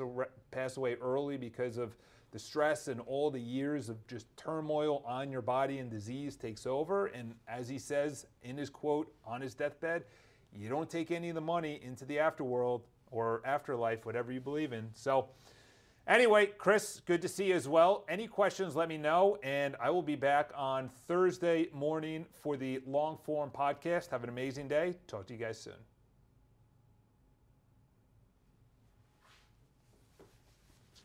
pass 0.51 0.77
away 0.77 0.95
early 1.01 1.37
because 1.37 1.77
of 1.77 1.95
the 2.31 2.39
stress 2.39 2.87
and 2.87 2.99
all 3.01 3.29
the 3.29 3.39
years 3.39 3.89
of 3.89 4.05
just 4.07 4.25
turmoil 4.35 5.03
on 5.05 5.31
your 5.31 5.43
body 5.43 5.77
and 5.77 5.91
disease 5.91 6.35
takes 6.35 6.65
over. 6.65 7.07
And 7.07 7.35
as 7.47 7.69
he 7.69 7.77
says 7.77 8.25
in 8.41 8.57
his 8.57 8.71
quote 8.71 9.13
on 9.23 9.39
his 9.39 9.53
deathbed, 9.53 10.05
you 10.51 10.67
don't 10.67 10.89
take 10.89 11.11
any 11.11 11.29
of 11.29 11.35
the 11.35 11.41
money 11.41 11.79
into 11.83 12.05
the 12.05 12.17
afterworld 12.17 12.81
or 13.11 13.41
afterlife, 13.45 14.05
whatever 14.05 14.31
you 14.31 14.41
believe 14.41 14.73
in. 14.73 14.89
So, 14.93 15.27
Anyway, 16.07 16.47
Chris, 16.57 17.01
good 17.05 17.21
to 17.21 17.29
see 17.29 17.45
you 17.45 17.55
as 17.55 17.67
well. 17.67 18.03
Any 18.09 18.27
questions, 18.27 18.75
let 18.75 18.89
me 18.89 18.97
know. 18.97 19.37
And 19.41 19.77
I 19.81 19.89
will 19.89 20.01
be 20.01 20.15
back 20.15 20.51
on 20.53 20.89
Thursday 21.07 21.69
morning 21.73 22.25
for 22.41 22.57
the 22.57 22.81
long 22.85 23.17
form 23.23 23.51
podcast. 23.51 24.09
Have 24.09 24.23
an 24.23 24.29
amazing 24.29 24.67
day. 24.67 24.95
Talk 25.07 25.27
to 25.27 25.33
you 25.33 25.39
guys 25.39 25.57
soon. 25.57 25.92